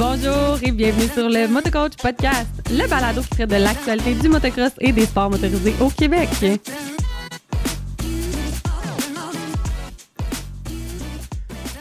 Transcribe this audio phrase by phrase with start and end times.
[0.00, 4.72] Bonjour et bienvenue sur le Motocoach Podcast, le balado qui traite de l'actualité du motocross
[4.80, 6.26] et des sports motorisés au Québec.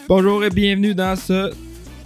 [0.10, 1.54] Bonjour et bienvenue dans ce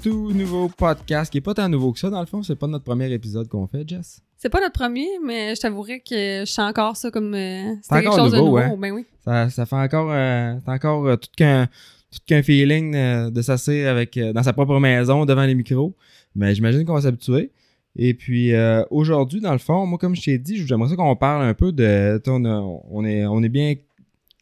[0.03, 2.43] tout nouveau podcast qui est pas tant nouveau que ça dans le fond.
[2.43, 4.21] C'est pas notre premier épisode qu'on fait, Jess.
[4.37, 7.95] C'est pas notre premier, mais je t'avouerais que je sens encore ça comme euh, C'est
[7.95, 8.73] c'était quelque chose nouveau, de nouveau.
[8.75, 8.77] hein?
[8.77, 9.05] Ben oui.
[9.25, 11.67] Ça, ça fait encore, euh, c'est encore euh, tout qu'un
[12.13, 15.95] tout qu'un feeling euh, de s'asseoir avec euh, dans sa propre maison devant les micros.
[16.35, 17.51] Mais j'imagine qu'on va s'habituer.
[17.95, 21.15] Et puis euh, aujourd'hui, dans le fond, moi comme je t'ai dit, j'aimerais ça qu'on
[21.15, 22.21] parle un peu de.
[22.27, 23.75] On, a- on est on est bien.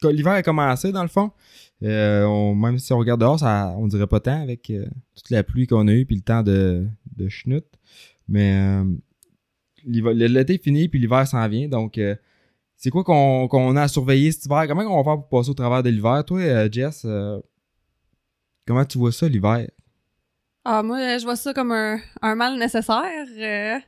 [0.04, 1.30] L'hiver a commencé dans le fond.
[1.82, 4.62] Euh, on- même si on regarde dehors, ça, on dirait pas tant avec
[5.14, 6.86] toute la pluie qu'on a eue puis le temps de,
[7.16, 7.64] de schnout.
[8.28, 8.82] Mais
[9.84, 11.68] l'été est fini puis l'hiver s'en vient.
[11.68, 12.00] Donc
[12.76, 14.64] c'est quoi qu'on qu'on a à surveiller cet hiver?
[14.68, 16.24] Comment on va faire pour passer au travers de l'hiver?
[16.24, 17.06] Toi, Jess,
[18.66, 19.68] comment tu vois ça l'hiver?
[20.64, 23.26] Ah, moi, euh, je vois ça comme un, un mal nécessaire.
[23.38, 23.78] euh.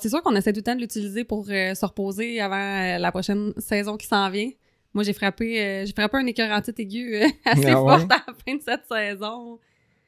[0.00, 2.98] C'est sûr qu'on essaie tout le temps de l'utiliser pour euh, se reposer avant euh,
[2.98, 4.50] la prochaine saison qui s'en vient.
[4.94, 7.98] Moi, j'ai frappé, j'ai frappé un écœurantite aigu assez Ah ouais?
[7.98, 9.58] forte à la fin de cette saison.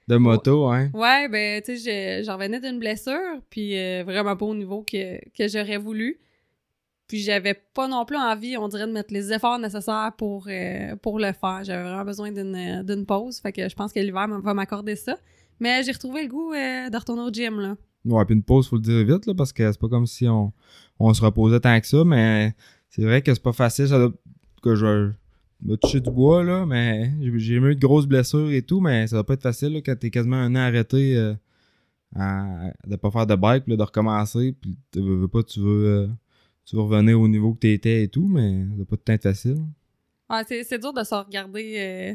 [0.07, 0.91] De moto, hein?
[0.95, 3.73] Ouais, ben, tu sais, je- j'en revenais d'une blessure, puis
[4.05, 6.19] vraiment pas au niveau que, que j'aurais voulu.
[7.15, 11.19] J'avais pas non plus envie, on dirait, de mettre les efforts nécessaires pour, euh, pour
[11.19, 11.61] le faire.
[11.63, 14.97] J'avais vraiment besoin d'une euh, d'une pause, fait que je pense que l'hiver va m'accorder
[14.97, 15.17] ça.
[15.61, 17.77] Mais j'ai retrouvé le goût euh, de retourner au gym, là.
[18.05, 20.29] Ouais, puis une pause, faut le dire vite, là, parce que c'est pas comme si
[20.29, 20.53] on,
[20.99, 22.55] on se reposait tant que ça, mais
[22.91, 23.89] c'est vrai que c'est pas facile.
[24.63, 25.13] Que je
[25.63, 29.17] me toucher du bois, là, mais j'ai eu de grosses blessures et tout, mais ça
[29.17, 31.35] doit pas être facile, quand t'es quasiment un an arrêté euh,
[32.15, 36.11] à, de pas faire de bike, de recommencer, puis tu veux, veux pas, tu veux,
[36.65, 39.57] tu revenir au niveau que t'étais et tout, mais ça doit pas tout être facile.
[40.31, 42.15] Ouais, c'est dur de se regarder, euh,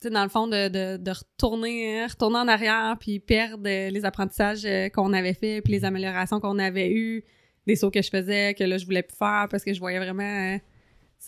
[0.00, 3.90] tu sais, dans le fond, de, de, de retourner, retourner en arrière puis perdre euh,
[3.90, 7.24] les apprentissages euh, qu'on avait fait puis les améliorations qu'on avait eues,
[7.66, 9.98] des sauts que je faisais, que là, je voulais plus faire parce que je voyais
[9.98, 10.58] vraiment...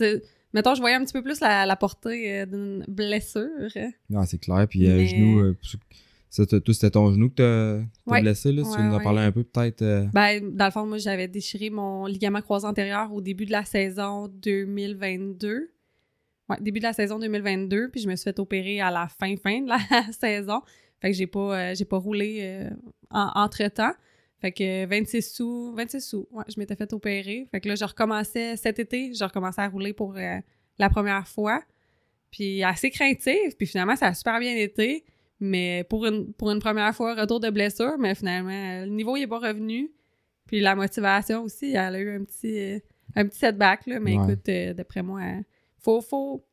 [0.01, 0.19] euh,
[0.53, 3.49] mettons, je voyais un petit peu plus la, la portée d'une blessure.
[4.11, 7.35] Non, c'est clair, puis Mais- genou, pour ceux- ça, t'as- toi, c'était ton genou que
[8.07, 8.21] t'as Ouais.
[8.21, 9.83] blessé, là, si tu Ouais, nous en parler un peu, peut-être.
[9.83, 13.53] euh, Ben, dans le fond, moi, j'avais déchiré mon ligament croisé antérieur au début de
[13.53, 15.71] la saison 2022.
[16.49, 19.35] Ouais, début de la saison 2022, puis je me suis fait opérer à la fin,
[19.37, 19.79] fin de la
[20.13, 20.61] saison.
[21.01, 22.71] Fait que j'ai pas, euh, j'ai pas roulé euh,
[23.11, 23.93] en- entre-temps.
[24.41, 27.49] Fait que 26 sous, 26 sous, ouais, je m'étais fait opérer.
[27.51, 31.63] Fait que là, je recommençais cet été, je recommençais à rouler pour la première fois.
[32.31, 35.05] Puis assez craintif, puis finalement, ça a super bien été.
[35.41, 39.23] Mais pour une, pour une première fois, retour de blessure, mais finalement, le niveau il
[39.23, 39.91] est pas revenu.
[40.47, 42.83] Puis la motivation aussi, elle a eu un petit,
[43.15, 44.01] un petit setback, là.
[44.01, 44.33] Mais Ouais.
[44.33, 45.21] écoute, euh, d'après moi,
[45.79, 46.45] faut, faut,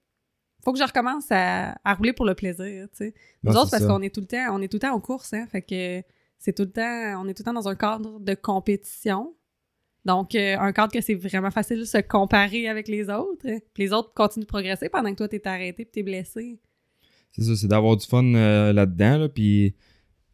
[0.63, 3.13] faut que je recommence à, à rouler pour le plaisir, tu sais.
[3.44, 5.34] Nous autres, parce qu'on est tout le temps, on est tout le temps en course,
[5.34, 5.47] hein.
[5.47, 6.03] Fait que
[6.38, 9.34] c'est tout le temps, on est tout le temps dans un cadre de compétition.
[10.03, 13.47] Donc, euh, un cadre que c'est vraiment facile de se comparer avec les autres.
[13.47, 13.57] hein.
[13.73, 16.59] Puis les autres continuent de progresser pendant que toi, t'es arrêté puis t'es blessé.
[17.35, 19.75] C'est ça, c'est d'avoir du fun euh, là-dedans, là, puis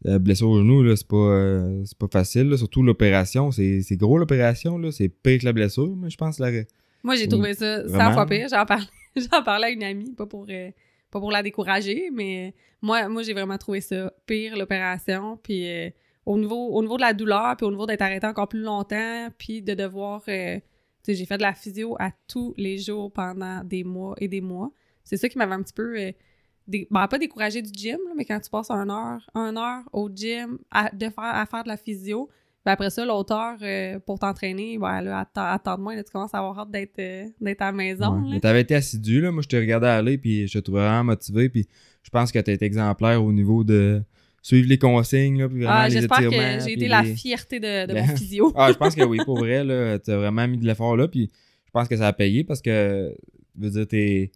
[0.04, 3.82] la blessure au genou, là, c'est pas, euh, c'est pas facile, là, surtout l'opération, c'est
[3.82, 6.50] c'est gros l'opération, là, c'est pire que la blessure, mais je pense, la...
[7.02, 8.12] Moi, j'ai trouvé ça 100 vraiment.
[8.12, 8.46] fois pire.
[8.48, 8.86] J'en parlais,
[9.16, 10.70] j'en parlais à une amie, pas pour, euh,
[11.10, 15.36] pas pour la décourager, mais moi, moi j'ai vraiment trouvé ça pire, l'opération.
[15.42, 15.90] Puis euh,
[16.26, 19.28] au, niveau, au niveau de la douleur, puis au niveau d'être arrêté encore plus longtemps,
[19.36, 20.22] puis de devoir...
[20.28, 20.56] euh,
[21.04, 24.28] tu sais, j'ai fait de la physio à tous les jours pendant des mois et
[24.28, 24.70] des mois.
[25.02, 26.12] C'est ça qui m'avait un petit peu...
[26.68, 30.08] ben, pas découragé du gym, là, mais quand tu passes un heure, un heure au
[30.08, 32.28] gym à, de faire, à faire de la physio,
[32.64, 36.04] ben après ça, l'autre heure euh, pour t'entraîner, ben là, attends, attends de moi, là,
[36.04, 37.26] tu commences à avoir hâte d'être euh,
[37.58, 38.20] à la maison.
[38.20, 38.30] Ouais.
[38.32, 41.04] Mais t'avais été assidu, là, moi je te regardais aller, puis je te trouvais vraiment
[41.04, 41.66] motivé, puis
[42.02, 44.02] je pense que t'as été exemplaire au niveau de
[44.42, 48.06] suivre les consignes, là, puis vraiment Ah, j'espère que j'ai été la fierté de, mon
[48.16, 48.52] physio.
[48.54, 51.30] Ah, je pense que oui, pour vrai, là, t'as vraiment mis de l'effort là, puis
[51.64, 53.12] je pense que ça a payé parce que,
[53.58, 54.30] je veux dire, t'es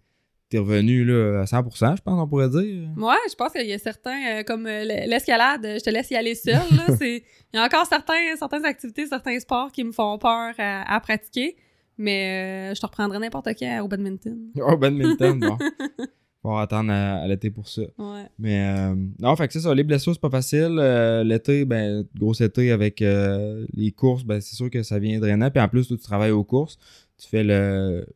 [0.49, 2.89] t'es revenu là, à 100%, je pense qu'on pourrait dire.
[2.97, 6.17] Moi, je pense qu'il y a certains, euh, comme euh, l'escalade, je te laisse y
[6.17, 6.61] aller seul.
[7.01, 7.23] Il
[7.55, 11.57] y a encore certains, certaines activités, certains sports qui me font peur à, à pratiquer,
[11.99, 14.39] mais euh, je te reprendrai n'importe quand au badminton.
[14.61, 15.59] Oh, badminton, bon.
[16.43, 17.83] Faut attendre à, à l'été pour ça.
[17.99, 18.27] Ouais.
[18.39, 20.77] Mais non, fait que c'est ça, les blessures, c'est pas facile.
[21.25, 25.51] L'été, ben, gros été avec les courses, ben, c'est sûr que ça vient drainant.
[25.51, 26.79] Puis en plus, toi, tu travailles aux courses.
[27.19, 28.07] Tu fais le.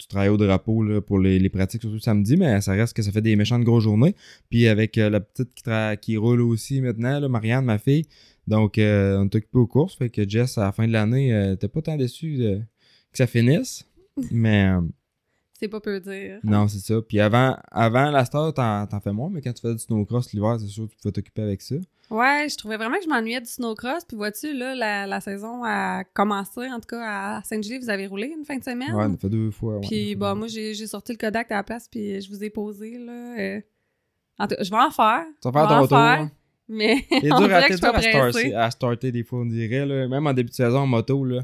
[0.00, 3.20] Tu travailles au drapeau pour les, pratiques, surtout samedi, mais ça reste que ça fait
[3.20, 4.16] des méchantes grosses journées.
[4.48, 5.62] Puis avec euh, la petite qui,
[6.00, 8.06] qui roule aussi maintenant, Marianne, ma fille.
[8.46, 9.96] Donc, euh, on est occupé aux courses.
[9.96, 12.38] Fait que Jess, à la fin de l'année, euh, t'es pas tant déçu
[13.12, 13.84] que ça finisse.
[14.30, 14.70] Mais
[15.60, 16.40] c'est pas peu dire.
[16.42, 17.00] Non, c'est ça.
[17.06, 20.32] Puis avant, avant la star, t'en, t'en fais moins, mais quand tu fais du snowcross
[20.32, 21.76] l'hiver, c'est sûr que tu peux t'occuper avec ça.
[22.10, 24.04] Ouais, je trouvais vraiment que je m'ennuyais du snowcross.
[24.04, 28.08] Puis vois-tu, là, la, la saison a commencé, en tout cas, à Saint-Julie, vous avez
[28.08, 28.92] roulé une fin de semaine?
[28.94, 29.74] Ouais, on a fait deux fois.
[29.78, 30.34] ouais, Puis fois.
[30.34, 33.38] moi, j'ai j'ai sorti le Kodak à la place, puis je vous ai posé, là.
[33.38, 33.60] euh,
[34.40, 35.24] En tout cas, je vais en faire.
[35.40, 35.88] Tu vas faire ton en tour.
[35.90, 35.98] faire.
[35.98, 36.30] hein?
[36.68, 39.86] Mais C'est dur, à, que je dur à, starter, à starter des fois, on dirait.
[39.86, 40.08] Là.
[40.08, 41.42] Même en début de saison en moto, là,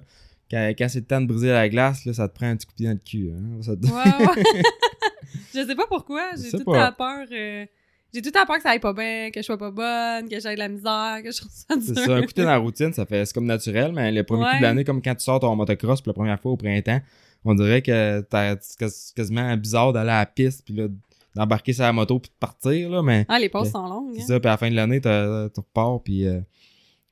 [0.51, 2.67] quand, quand c'est le temps de briser la glace, là, ça te prend un petit
[2.67, 3.33] coup de pied dans le cul.
[3.37, 3.63] Hein.
[3.63, 4.63] Ça te- Ouais, ouais.
[5.55, 6.31] je sais pas pourquoi.
[6.37, 6.87] Je J'ai tout pas.
[6.87, 7.27] à peur.
[7.33, 7.67] euh,
[8.15, 10.39] J'ai tout à peur que ça aille pas bien, que je sois pas bonne, que
[10.41, 11.85] j'aille de la misère, que je trouve ça dur.
[11.87, 14.23] C'est ça, un coup t'es dans la routine, ça fait c'est comme naturel, mais le
[14.25, 16.57] premier coup de l'année, comme quand tu sors ton motocross pour la première fois au
[16.57, 17.01] printemps,
[17.45, 20.87] on dirait que t'as- c'est quas- quasiment bizarre d'aller à la piste, puis là,
[21.35, 24.15] d'embarquer sur la moto puis de partir, là, mais Ah, les pauses sont longues.
[24.17, 24.27] c'est hein.
[24.29, 26.27] ça, puis à la fin de l'année, tu repars, puis...
[26.27, 26.41] euh,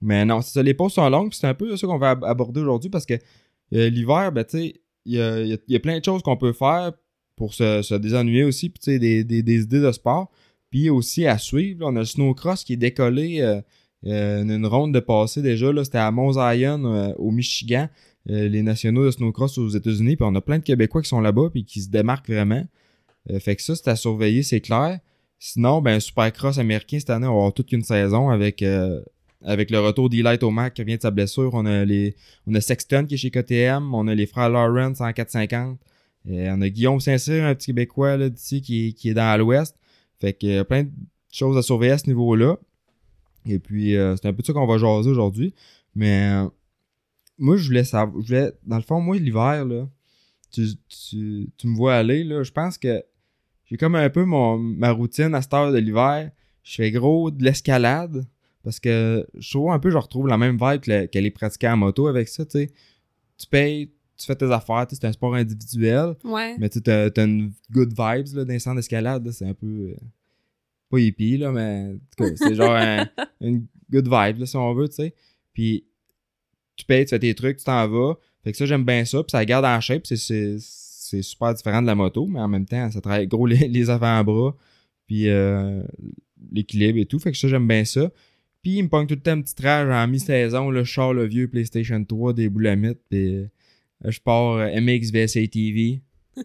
[0.04, 2.90] Mais non, les pauses sont longues, c'est un peu ça qu'on va ab- aborder aujourd'hui,
[2.90, 3.14] parce que
[3.72, 4.74] euh, l'hiver, ben, tu sais,
[5.06, 6.92] il y a, y a- plein de choses qu'on peut faire
[7.36, 10.30] pour se, se désennuyer aussi, puis tu sais, des, des, des idées de sport,
[10.70, 13.60] puis aussi à suivre, on a le snowcross qui est décollé, euh,
[14.06, 16.32] euh, une, ronde de passé déjà, là, c'était à Mont
[17.16, 17.88] au Michigan,
[18.26, 21.48] les nationaux de snowcross aux États-Unis, puis on a plein de Québécois qui sont là-bas,
[21.50, 22.64] puis qui se démarquent vraiment.
[23.40, 24.98] Fait que ça, c'est à surveiller, c'est clair.
[25.38, 28.62] Sinon, ben, Supercross américain, cette année, on va avoir toute une saison avec,
[29.44, 31.50] avec le retour d'Eli Tomac qui revient de sa blessure.
[31.55, 33.94] On a, les, on a Sexton qui est chez KTM.
[33.94, 35.79] On a les frères Lawrence en 450.
[36.26, 39.76] Et on a Guillaume Saint-Cyr, un petit Québécois d'ici qui, est- qui est dans l'Ouest.
[40.20, 40.91] Fait que euh, plein de
[41.31, 42.56] choses à surveiller à ce niveau-là.
[43.46, 45.52] Et puis, euh, c'est un peu de ça qu'on va jaser aujourd'hui.
[45.94, 46.49] Mais euh,
[47.38, 48.20] moi, je voulais savoir.
[48.23, 49.87] Je voulais, dans le fond, moi, l'hiver, là,
[50.50, 53.02] tu, tu, tu me vois aller, là, je pense que
[53.67, 56.31] j'ai comme un peu mon, ma routine à cette heure de l'hiver.
[56.62, 58.25] Je fais gros de l'escalade
[58.64, 61.31] parce que je trouve un peu, je retrouve la même vibe que, la- que les
[61.31, 62.70] pratiquants en moto avec ça, tu sais.
[63.38, 66.56] Tu payes, tu fais tes affaires, c'est un sport individuel, Ouais.
[66.58, 69.66] mais tu t'as une good vibes là, dans les centres d'escalade, c'est un peu.
[69.66, 69.96] euh,
[70.90, 71.96] pas hippie, là, mais
[72.37, 73.08] c'est genre un-
[73.40, 75.14] une good vibe, là, si on veut, tu sais.
[75.52, 75.84] Puis
[76.76, 78.14] tu payes, tu fais tes trucs, tu t'en vas.
[78.43, 79.22] Fait que ça, j'aime bien ça.
[79.22, 80.06] Puis ça garde en shape.
[80.06, 83.46] C'est, c'est, c'est super différent de la moto, mais en même temps, ça travaille gros
[83.46, 84.55] les, les avant-bras.
[85.06, 85.82] Puis euh,
[86.52, 87.19] l'équilibre et tout.
[87.19, 88.11] Fait que ça, j'aime bien ça.
[88.64, 90.70] Puis il me pogne tout le temps un petit trage en mi-saison.
[90.70, 92.99] Là, je sors le vieux PlayStation 3 des boulamites.
[93.08, 93.46] Puis euh,
[94.06, 96.00] je pars euh, MX VSA TV,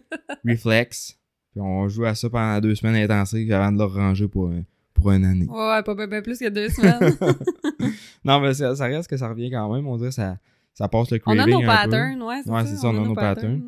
[0.46, 1.18] Reflex.
[1.52, 4.62] Puis on joue à ça pendant deux semaines intensives avant de le ranger pour, un-
[4.94, 5.46] pour une année.
[5.48, 7.16] Ouais, pas, pas plus que deux semaines.
[8.24, 9.86] non, mais ça, ça reste que ça revient quand même.
[9.86, 10.36] On dirait que ça,
[10.74, 11.66] ça passe le on craving a nos un peu.
[11.66, 12.40] patterns, ouais.
[12.44, 13.62] C'est Ouais, ça, c'est ça, on a nos patterns.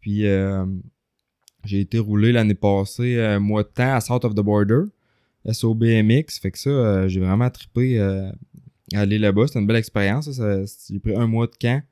[0.00, 0.64] Puis euh,
[1.64, 4.84] j'ai été roulé l'année passée euh, mois de temps à South of the Border,
[5.50, 6.38] SOBMX.
[6.40, 8.30] Fait que ça, euh, j'ai vraiment trippé euh,
[8.94, 9.46] à aller là-bas.
[9.46, 10.30] C'était une belle expérience.
[10.30, 10.66] ça.
[10.66, 11.82] Ça- J'ai pris un mois de camp.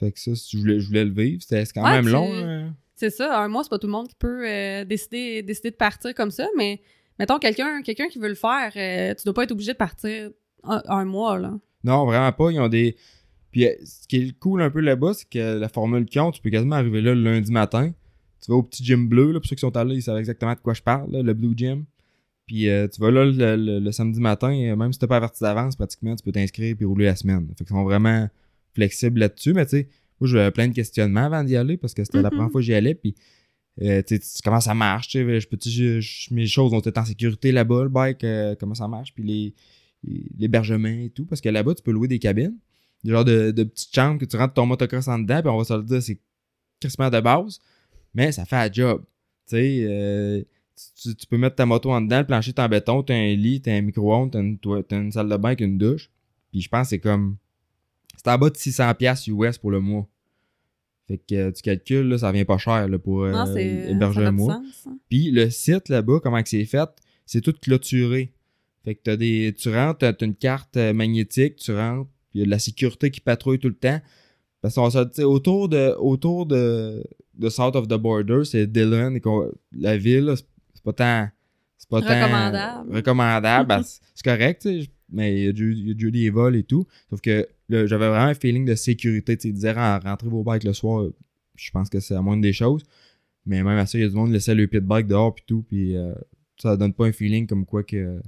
[0.00, 1.42] Fait que ça, si je voulais, je voulais le vivre.
[1.42, 2.30] C'était c'est quand Ouais, même tu- long.
[2.32, 2.74] hein.
[2.94, 5.76] C'est ça, un mois, c'est pas tout le monde qui peut euh, décider, décider de
[5.76, 6.80] partir comme ça, mais
[7.18, 8.72] mettons quelqu'un quelqu'un qui veut le faire,
[9.16, 10.30] tu dois pas être obligé de partir
[10.64, 11.54] un, un mois, là.
[11.84, 12.50] Non, vraiment pas.
[12.50, 12.96] Ils ont des.
[13.52, 16.40] Puis ce qui est cool un peu là-bas, c'est que la formule qu'ils ont, tu
[16.42, 17.92] peux quasiment arriver là le lundi matin.
[18.44, 20.52] Tu vas au petit gym bleu, là, pour ceux qui sont allés, ils savent exactement
[20.54, 21.84] de quoi je parle, là, le Blue Gym.
[22.48, 25.18] Puis euh, tu vas là le, le- le samedi matin, et même si t'as pas
[25.18, 27.46] averti d'avance, pratiquement, tu peux t'inscrire puis rouler la semaine.
[27.56, 28.28] Fait qu'ils sont vraiment
[28.74, 29.52] flexibles là-dessus.
[29.54, 29.88] Mais tu sais,
[30.20, 32.36] moi j'avais plein de questionnements avant d'y aller parce que c'était la Mhm.
[32.36, 32.94] première fois que j'y allais.
[32.96, 33.14] Puis
[33.82, 36.80] euh, tu sais, comment ça marche, tu sais, je peux je- je- mes choses ont
[36.80, 39.54] été en sécurité là-bas, le bike, euh, comment ça marche, puis les
[40.04, 42.56] les- l'hébergement et tout, parce que là-bas, tu peux louer des cabines,
[43.04, 45.58] des genres de, de petites chambres que tu rentres ton motocross en dedans, puis on
[45.58, 46.18] va se le dire, c'est
[46.80, 47.58] quasiment de base,
[48.14, 49.02] mais ça fait un job.
[49.48, 50.42] Tu sais, euh,
[51.00, 53.34] tu, tu peux mettre ta moto en dedans, le plancher est en béton, t'as un
[53.34, 54.58] lit, t'as un micro-ondes, t'as une,
[54.90, 56.10] une salle de bain avec une douche,
[56.50, 57.36] puis je pense que c'est comme...
[58.16, 60.08] C'est en bas de 600$ piastres US pour le mois.
[61.06, 63.90] Fait que euh, tu calcules, là, ça vient pas cher là, pour euh, non, c'est.
[63.90, 64.60] héberger un mois.
[64.86, 64.98] hein.
[65.08, 66.88] Puis le site là-bas, comment que c'est fait,
[67.24, 68.32] c'est tout clôturé.
[68.84, 69.54] Fait que t'as des.
[69.56, 72.58] Tu rentres, t'as une carte euh, magnétique, tu rentres, puis il y a de la
[72.58, 74.00] sécurité qui patrouille tout le temps.
[74.60, 77.02] Parce qu'on se autour de autour de,
[77.34, 79.22] de South of the Border, c'est Dillon et
[79.72, 80.34] la ville, là,
[80.78, 81.28] c'est pas tant.
[81.76, 82.94] C'est pas tant Recommandable.
[82.96, 83.68] recommandable.
[83.68, 83.82] Ben,
[84.14, 86.86] c'est correct, tu sais, mais il y a déjà des vols et tout.
[87.10, 89.36] Sauf que j'avais vraiment un feeling de sécurité.
[89.36, 91.06] Tu sais, ren- rentrez vos bikes le soir,
[91.56, 92.82] je pense que c'est la moindre des choses.
[93.46, 95.34] Mais même à ça, il y a du monde qui laissait le pit bike dehors
[95.34, 95.64] puis tout.
[95.68, 96.12] Puis euh,
[96.58, 98.20] ça donne pas un feeling comme quoi que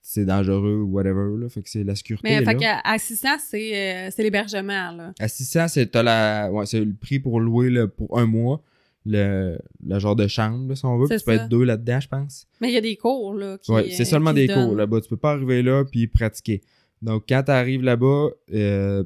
[0.00, 1.38] c'est dangereux ou whatever.
[1.38, 1.48] Là.
[1.48, 2.28] Fait que c'est la sécurité.
[2.28, 2.54] Mais fait là.
[2.54, 5.12] qu'à à 600, c'est euh, c'est l'hébergement, là.
[5.18, 8.62] À 600, c'est ouais, le prix pour louer là, pour un mois.
[9.04, 11.08] Le, le genre de chambre, là, si on veut.
[11.08, 12.46] Tu peux être deux là-dedans, je pense.
[12.60, 13.58] Mais il y a des cours, là.
[13.68, 15.00] Ouais, c'est euh, seulement qui des cours là-bas.
[15.00, 16.62] Tu peux pas arriver là puis pratiquer.
[17.00, 19.02] Donc, quand tu arrives là-bas, euh,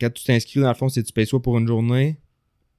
[0.00, 2.18] quand tu t'inscris, dans le fond, c'est tu payes soit pour une journée,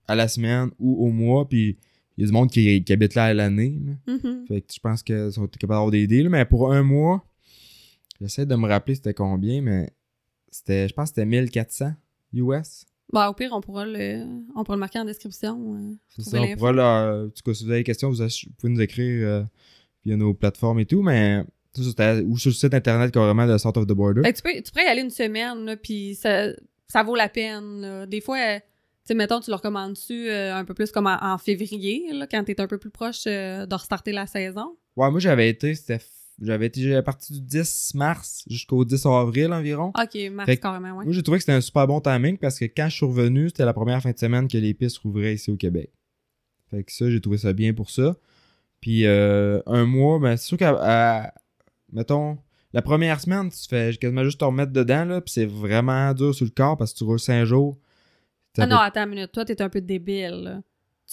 [0.07, 1.47] à la semaine ou au mois.
[1.47, 1.77] Puis
[2.17, 3.79] il y a du monde qui, qui habite là à l'année.
[4.07, 4.45] Mhm.
[4.47, 6.29] Fait que je pense que sont capables d'avoir des deals.
[6.29, 7.25] Mais pour un mois,
[8.21, 9.91] j'essaie de me rappeler c'était combien, mais
[10.51, 11.93] c'était, je pense que c'était 1400
[12.33, 12.85] US.
[13.13, 14.23] Bah, au pire, on pourra le,
[14.55, 15.75] on pourra le marquer en description.
[15.75, 18.25] euh, C'est ça, on pourra là, en tout cas, si vous avez des questions, vous,
[18.57, 19.43] pouvez nous écrire euh,
[20.03, 21.43] via nos plateformes et tout, mais
[21.77, 24.21] ou sur le site internet carrément de Sort of the Border.
[24.21, 26.47] Ben, tu, peux, tu pourrais y aller une semaine, là, puis ça,
[26.87, 27.81] ça vaut la peine.
[27.81, 28.05] là.
[28.05, 28.59] Des fois, euh,
[29.07, 32.43] tu mettons, tu le recommandes-tu euh, un peu plus comme en, en février, là, quand
[32.43, 34.77] t'es un peu plus proche euh, de restarter la saison?
[34.95, 35.99] Ouais, moi j'avais été, c'était
[36.41, 39.91] j'avais été j'avais parti du 10 mars jusqu'au 10 avril environ.
[39.99, 41.05] Ok, mars Fait carrément, ouais.
[41.05, 43.49] Moi j'ai trouvé que c'était un super bon timing parce que quand je suis revenu,
[43.49, 45.91] c'était la première fin de semaine que les pistes rouvraient ici au Québec.
[46.71, 48.15] Fait que ça, j'ai trouvé ça bien pour ça.
[48.81, 51.33] Puis euh, un mois, ben c'est sûr qu'à à-
[51.91, 52.37] mettons
[52.73, 56.33] la première semaine, tu fais quasiment juste te remettre dedans là, puis c'est vraiment dur
[56.33, 57.77] sur le corps parce que tu roules 5 jours.
[58.57, 59.31] Ah non, attends une minute.
[59.31, 60.61] Toi, t'es un peu débile, là.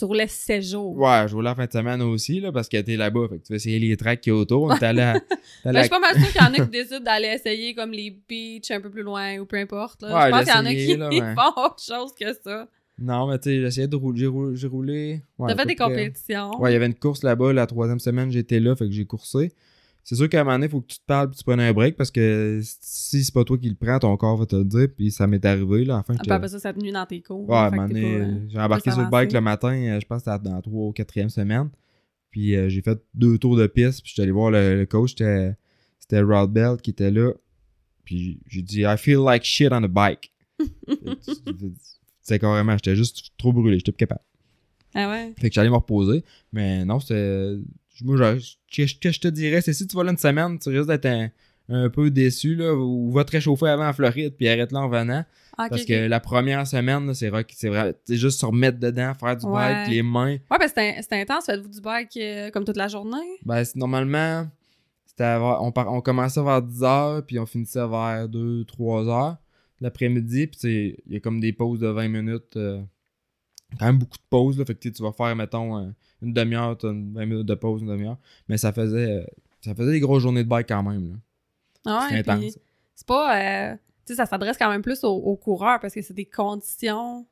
[0.00, 0.97] Tu roulais 7 jours.
[0.97, 3.42] Ouais, je roulais en fin de semaine aussi là parce que t'es là-bas, fait que
[3.47, 4.62] tu vas essayer les tracks qui autour.
[4.62, 5.21] On est allé à-
[5.62, 7.00] t'es allé Ben, à- je suis pas mal sûre qu'il y en a qui décident
[7.00, 10.02] d'aller essayer comme les beaches un peu plus loin ou peu importe.
[10.02, 10.09] Là.
[10.16, 12.66] Ouais, je pense qu'il y en a qui là, font autre chose que ça.
[12.99, 14.21] Non, mais tu sais, j'essayais de rouler.
[14.21, 14.57] J'ai roulé.
[14.57, 16.61] J'ai roulé ouais, T'as à fait des près- compétitions.
[16.61, 19.04] Ouais, il y avait une course là-bas, la troisième semaine, j'étais là, fait que j'ai
[19.04, 19.52] coursé.
[20.02, 21.61] C'est sûr qu'à un moment donné, il faut que tu te parles puis tu prennes
[21.61, 24.57] un break parce que si c'est pas toi qui le prends, ton corps va te
[24.57, 24.88] le dire.
[24.97, 26.14] Puis ça m'est arrivé, là, enfin.
[26.19, 27.49] Ah, puis après ça, ça te nuit dans tes cours.
[27.49, 29.73] Ouais, à un Fait que moment donné, euh, j'ai embarqué sur le bike le matin,
[29.73, 31.69] euh, je pense que c'était dans la 3 ou 4e semaine.
[32.30, 35.11] Puis euh, j'ai fait deux tours de piste, puis j'étais allé voir le, le coach,
[35.11, 35.54] c'était
[35.99, 37.33] c'était Rod Bell qui était là.
[38.04, 40.33] Puis j'ai dit, I feel like shit on a bike.
[42.23, 44.23] C'est carrément, j'étais juste trop brûlé, j'étais plus capable.
[44.95, 45.33] Ah ouais?
[45.38, 46.25] Fait que j'allais me reposer.
[46.52, 47.57] Mais non, c'était.
[48.04, 50.59] Moi, je- que je- que je te dirais, c'est si tu vas là une semaine,
[50.59, 51.28] tu risques d'être un,
[51.69, 54.88] un peu déçu, là, ou va te réchauffer avant en Floride, puis arrête là en
[54.88, 55.25] venant.
[55.59, 57.95] Ah, parce que la première semaine, c'est vrai que c'est vrai.
[58.04, 59.52] C'est juste se remettre dedans, faire du Ouais.
[59.52, 60.38] bike, les mains.
[60.50, 61.47] Ouais, ben c'était c'était intense.
[61.47, 63.19] Faites-vous du bike euh, comme toute la journée?
[63.45, 64.49] Ben, c'est- normalement,
[65.04, 69.37] c'était vers- on, par- on commençait vers 10h, puis on finissait vers 2-3h
[69.83, 72.57] l'après-midi, puis il y a comme des pauses de 20 minutes.
[72.57, 72.80] euh,
[73.79, 74.65] quand même beaucoup de pauses, là.
[74.65, 75.91] Fait que tu vas faire, mettons, euh,
[76.23, 78.19] une demi-heure, une 20 minutes de pause, une demi-heure.
[78.49, 79.25] Mais ça faisait, euh,
[79.61, 81.15] ça faisait des grosses journées de bike quand même, là.
[81.87, 82.41] Ah C'est ouais, intense.
[82.41, 82.55] puis
[82.95, 83.71] c'est pas...
[83.73, 83.75] euh,
[84.07, 87.27] tu sais, ça s'adresse quand même plus aux, aux coureurs parce que c'est des conditions...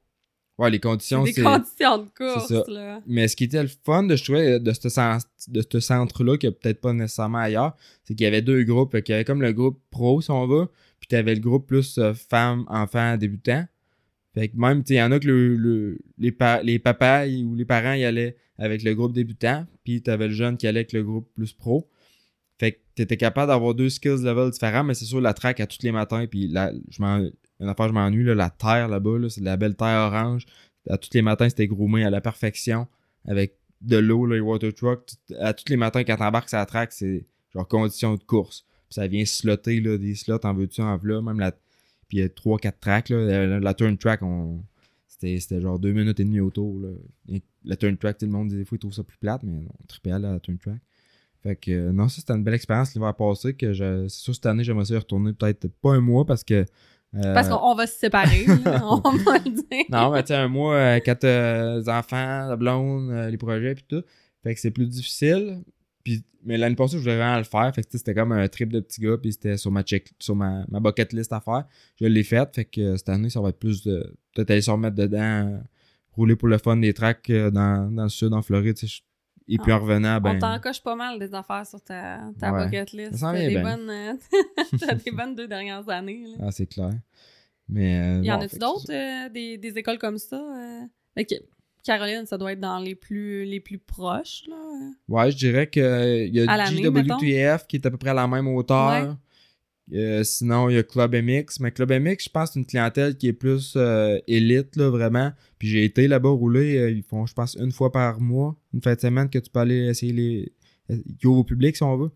[0.59, 1.43] Ouais, les C'est conditions, des c'est.
[1.43, 3.01] conditions de c'est course, là.
[3.07, 6.49] Mais ce qui était le fun de je trouvais de ce, de ce centre-là, qui
[6.49, 9.01] a peut-être pas nécessairement ailleurs, c'est qu'il y avait deux groupes.
[9.03, 10.67] Qu'il y avait comme le groupe pro, si on veut,
[10.99, 13.67] puis t'avais le groupe plus euh, femmes, enfants, débutants.
[14.39, 17.27] Fait que même, tu il y en a que le, le- les, pa- les papas
[17.27, 20.81] ou les parents y allaient avec le groupe débutant, puis t'avais le jeune qui allait
[20.81, 21.89] avec le groupe plus pro.
[22.59, 25.67] Fait que t'étais capable d'avoir deux skills level différents, mais c'est sûr, la track à
[25.67, 26.57] tous les matins, puis une
[27.69, 30.47] affaire, je m'ennuie, là, la terre là-bas, là, c'est de la belle terre orange.
[30.89, 32.87] À tous les matins, c'était groomé à la perfection,
[33.27, 35.09] avec de l'eau, là, les water truck.
[35.41, 38.65] À tous les matins, quand t'embarques sur la track, c'est genre condition de course.
[38.89, 41.53] Puis ça vient slotter, là, des slots, en veux-tu, en veux même la...
[42.09, 43.47] Puis il y a 3-4 tracks, là.
[43.47, 44.63] La, la turn track, on...
[45.07, 46.79] C'était, c'était genre deux minutes et demie autour.
[46.81, 46.89] Là.
[47.29, 49.67] Et la turn track, tout le monde, des fois, ils trouvent ça plus plate, mais
[49.81, 50.79] on trippait à la turn track.
[51.43, 53.55] Fait que, euh, non, ça, c'était une belle expérience l'hiver passé.
[53.55, 56.45] que je, C'est sûr, cette année, j'aimerais ça y retourner peut-être pas un mois parce
[56.45, 56.65] que.
[57.15, 58.45] euh, Parce qu'on on va se séparer,
[58.83, 59.85] on va le dire.
[59.91, 60.99] non, mais tu sais, un mois, euh,
[61.79, 64.03] les enfants, la blonde, euh, les projets, puis tout.
[64.43, 65.63] Fait que c'est plus difficile.
[66.09, 67.71] Puis, mais l'année passée, je voulais vraiment le faire.
[67.75, 70.35] Fait que c'était comme un trip de petit gars, puis c'était sur ma check, sur
[70.35, 71.65] ma, ma bucket list à faire.
[72.01, 72.55] Je l'ai fait.
[72.55, 74.15] Fait que cette année, ça va être plus de.
[74.35, 75.61] Peut-être aller se remettre dedans,
[76.13, 78.79] rouler pour le fun des tracks euh, dans, dans le sud, en Floride.
[79.51, 79.77] Et puis Ah.
[79.77, 80.37] en revenant, ben.
[80.37, 82.65] On t'en coche pas mal des affaires sur ta, ta Ouais.
[82.65, 83.21] bucket list.
[83.21, 83.63] T'as des, bien.
[83.63, 84.15] bonnes, euh,
[84.81, 86.25] t'as des bonnes deux dernières années.
[86.39, 86.45] Là.
[86.47, 86.93] Ah, c'est clair.
[87.69, 88.19] Mais.
[88.19, 90.37] euh, y en a-tu d'autres, euh, des, des écoles comme ça?
[90.37, 90.87] euh?
[91.23, 91.35] Que
[91.89, 94.45] Caroline, ça doit être dans les plus, les plus proches.
[94.49, 94.57] Là.
[94.57, 94.91] euh.
[95.09, 96.57] Ouais, je dirais qu'il y À a
[97.19, 99.17] JWTF qui est à peu près à la même hauteur.
[99.95, 101.61] Euh, sinon, il y a Club MX.
[101.61, 105.33] Mais Club MX, je pense, c'est une clientèle qui est plus euh, élite, là, vraiment.
[105.59, 106.77] Puis j'ai été là-bas rouler.
[106.77, 109.49] euh, ils font, je pense, une fois par mois, une fin de semaine que tu
[109.51, 110.53] peux aller essayer les.
[111.19, 112.11] qui ouvrent au public, si on veut.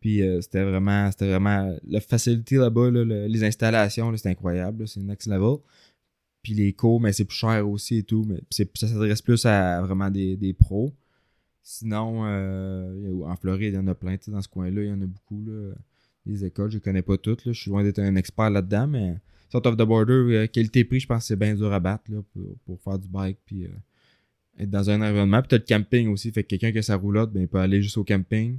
[0.00, 1.08] Puis euh, c'était vraiment.
[1.12, 1.72] C'était vraiment.
[1.86, 4.88] La facilité là-bas, là, le- les installations, c'est incroyable.
[4.88, 5.58] c'est next level.
[6.42, 8.24] Puis les cours, mais c'est plus cher aussi et tout.
[8.28, 10.92] Mais ça s'adresse plus à vraiment des, des pros.
[11.62, 14.16] Sinon, euh, en Floride, il y en a plein.
[14.16, 15.42] tu sais, Dans ce coin-là, il y en a beaucoup.
[15.46, 15.72] Là,
[16.26, 17.44] les écoles, je les connais pas toutes.
[17.44, 19.14] Là, je suis loin d'être un expert là-dedans, mais
[19.50, 22.20] Sort of the Border, euh, qualité-prix, je pense que c'est bien dur à battre là,
[22.32, 23.38] pour, pour faire du bike.
[23.46, 23.68] Puis euh,
[24.58, 25.40] être dans un environnement.
[25.42, 26.32] Puis t'as le camping aussi.
[26.32, 28.58] Fait que quelqu'un qui a sa roulotte, ben, il peut aller juste au camping.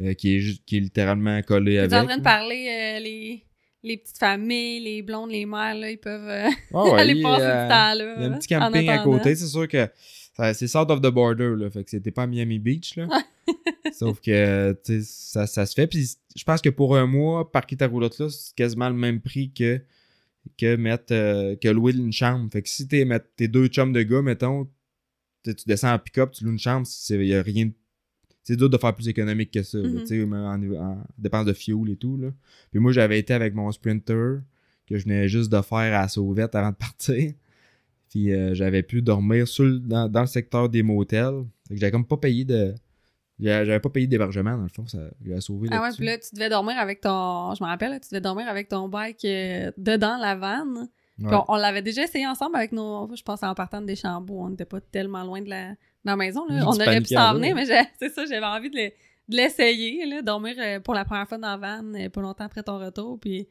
[0.00, 1.92] euh, qui, est qui est littéralement collé T'es avec.
[1.94, 3.42] en train de parler les,
[3.82, 7.62] les petites familles, les blondes, les mères, là, ils peuvent euh, ouais, aller passer euh,
[7.62, 8.14] du temps là.
[8.16, 9.34] Il y a un petit camping à côté.
[9.36, 9.88] C'est sûr que
[10.54, 11.70] c'est south of the border, là.
[11.70, 13.08] Fait que c'était pas à Miami Beach, là.
[13.92, 15.86] Sauf que, ça, ça se fait.
[15.86, 19.20] Puis je pense que pour un mois, parquer ta roulotte là, c'est quasiment le même
[19.20, 19.80] prix que,
[20.56, 22.48] que mettre, euh, que louer une chambre.
[22.52, 23.06] Fait que si t'es,
[23.36, 24.68] tes deux chums de gars, mettons,
[25.44, 27.72] tu descends en pick-up, tu loues une chambre, il y a rien de-
[28.48, 30.32] C'est dur de faire plus économique que ça, sais, même
[30.74, 32.28] en, en dépense de fuel et tout, là.
[32.70, 34.38] Puis moi, j'avais été avec mon Sprinter,
[34.86, 37.32] que je venais juste de faire à la sauvette avant de partir.
[38.08, 41.44] Puis euh, j'avais pu dormir sur le- dans, dans le secteur des motels.
[41.68, 42.74] Fait que j'avais comme pas payé de.
[43.38, 44.86] J'avais pas payé d'hébergement, dans le fond.
[44.86, 47.54] Ça j'avais sauvé Ah ouais, puis là, tu devais dormir avec ton.
[47.54, 50.88] Je me rappelle, là, tu devais dormir avec ton bike euh, dedans la vanne.
[51.20, 51.34] Ouais.
[51.34, 53.08] on, on l'avait déjà essayé ensemble avec nos.
[53.14, 54.40] Je pense en partant de Deschambault.
[54.40, 56.44] On n'était pas tellement loin de la, de la maison.
[56.48, 56.62] Là.
[56.66, 57.64] On aurait pu s'en venir, mais
[57.98, 58.92] c'est ça, j'avais envie de le-
[59.28, 62.62] de l'essayer, dormir euh, pour la première fois dans la vanne, euh, pas longtemps après
[62.62, 63.18] ton retour.
[63.20, 63.46] Puis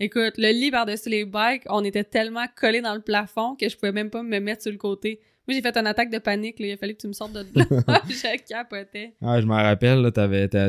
[0.00, 3.76] écoute, le lit par-dessus les bikes, on était tellement collés dans le plafond que je
[3.76, 5.20] pouvais même pas me mettre sur le côté.
[5.46, 6.58] Moi, j'ai fait une attaque de panique.
[6.60, 6.66] Là.
[6.66, 7.64] Il a fallu que tu me sortes de là.
[8.08, 9.14] je capotais.
[9.20, 10.10] Ah, je m'en rappelle,